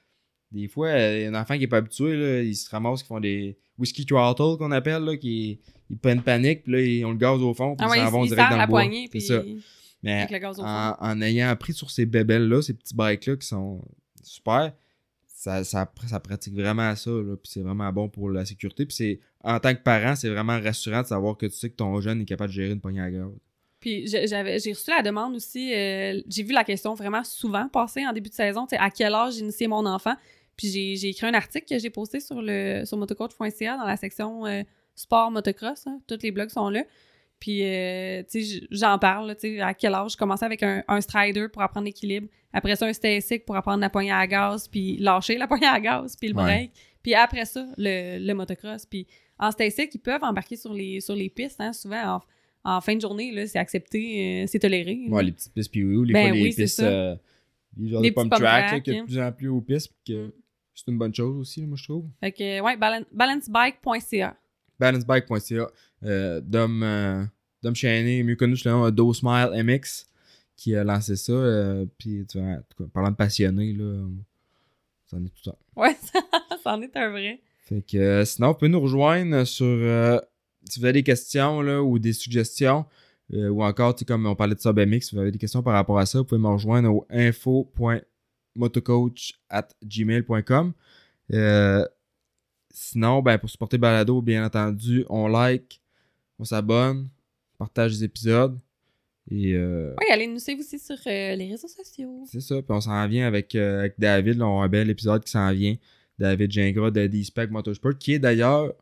[0.53, 3.21] des fois, euh, un enfant qui est pas habitué, là, ils se ramassent, qui font
[3.21, 7.17] des whisky throttle qu'on appelle, là, qui ils prennent panique, puis là, ils ont le
[7.17, 8.81] gaz au fond, puis Ah ils ouais, s'en vont ils direct dans la le bois.
[8.81, 9.43] poignée puis ça.
[10.03, 10.69] Mais avec le gaz au fond.
[10.69, 13.83] en, en ayant appris sur ces bébelles-là, ces petits bikes-là qui sont
[14.23, 14.73] super,
[15.27, 17.11] ça, ça, ça pratique vraiment ça.
[17.11, 18.85] Là, puis c'est vraiment bon pour la sécurité.
[18.87, 21.77] Puis c'est, en tant que parent, c'est vraiment rassurant de savoir que tu sais que
[21.77, 23.29] ton jeune est capable de gérer une poignée à gaz.
[23.81, 25.73] Puis j'avais, j'ai reçu la demande aussi.
[25.73, 28.67] euh, j'ai vu la question vraiment souvent passer en début de saison.
[28.77, 30.15] À quel âge initier mon enfant?
[30.59, 33.97] Puis j'ai, j'ai écrit un article que j'ai posté sur le sur motocoach.ca dans la
[33.97, 34.63] section euh,
[34.95, 35.87] sport motocross.
[35.87, 36.01] hein.
[36.07, 36.85] Tous les blogs sont là.
[37.41, 40.83] Puis, euh, tu sais, j'en parle, tu sais, à quel âge je commençais avec un,
[40.89, 42.27] un strider pour apprendre l'équilibre.
[42.53, 45.79] Après ça, un stasic pour apprendre la poignée à gaz, puis lâcher la poignée à
[45.79, 46.43] gaz, puis le Ouais.
[46.43, 46.73] break.
[47.01, 48.85] Puis après ça, le, le motocross.
[48.87, 49.07] Puis
[49.39, 52.17] en stasic, ils peuvent embarquer sur les, sur les pistes, hein, souvent
[52.65, 55.07] en, en fin de journée, là, c'est accepté, euh, c'est toléré.
[55.09, 57.15] Ouais, les petites pistes puis oui, ou les Ben fois les oui, pistes, euh,
[57.77, 59.05] les genres Les de pump track, là, track, qui est de hein.
[59.07, 60.33] plus en plus aux pistes, que Mm.
[60.85, 62.07] C'est une bonne chose aussi, là, moi je trouve.
[62.20, 64.37] Fait que, ouais, balan- balancebike.ca.
[64.79, 65.66] balancebike.ca.
[66.05, 67.24] Euh, Dom, euh,
[67.62, 67.74] Dom
[68.24, 70.07] mieux connu sous le nom de Do Smile MX,
[70.57, 71.33] qui a lancé ça.
[71.33, 74.07] euh, puis, tu vois, en parlant de passionné, là,
[75.11, 75.55] c'en est tout ça.
[75.76, 76.20] Ouais, ça,
[76.62, 77.41] ça en est un vrai.
[77.61, 80.18] Fait que euh, sinon, vous pouvez nous rejoindre sur euh,
[80.64, 82.87] si vous avez des questions là, ou des suggestions.
[83.35, 85.99] euh, ou encore, comme on parlait de SubMX, si vous avez des questions par rapport
[85.99, 87.07] à ça, vous pouvez me rejoindre au
[88.57, 90.73] info.motocoach.gmail.com.
[91.33, 91.85] Euh,
[92.71, 95.81] sinon, ben, pour supporter Balado, bien entendu, on like,
[96.39, 97.09] on s'abonne,
[97.55, 98.59] on partage les épisodes.
[99.31, 102.25] Et euh, Oui, allez nous suivre aussi sur euh, les réseaux sociaux.
[102.27, 102.57] c'est ça.
[102.57, 104.39] Puis on s'en vient avec, euh, avec David.
[104.39, 105.75] Là, on a un bel épisode qui s'en vient.
[106.19, 108.73] David Gingras de D-Spec Motorsport, qui est d'ailleurs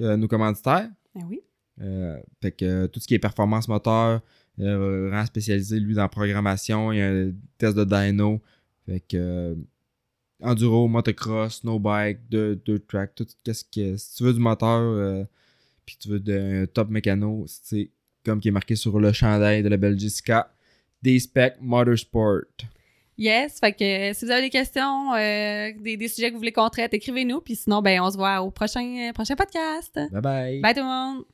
[0.00, 0.88] euh, nos commanditaires.
[1.14, 1.40] Ben oui.
[1.80, 4.20] Euh, fait que euh, tout ce qui est performance moteur,
[4.60, 8.40] euh, vraiment spécialisé lui dans la programmation, il y a un test de dyno.
[8.88, 9.54] Fait que euh,
[10.42, 15.24] enduro, motocross, snowbike, deux, deux track, tout qu'est-ce que si tu veux du moteur euh,
[15.84, 17.90] puis tu veux de- un top mécano, c'est
[18.24, 20.50] comme qui est marqué sur le chandail de la Belgica,
[21.02, 22.42] D-Spec Motorsport.
[23.16, 26.38] Yes, fait que euh, si vous avez des questions, euh, des, des sujets que vous
[26.38, 27.40] voulez qu'on traite, écrivez-nous.
[27.40, 29.98] Puis sinon, ben, on se voit au prochain, prochain podcast.
[30.12, 30.60] Bye bye.
[30.60, 31.24] Bye tout le monde!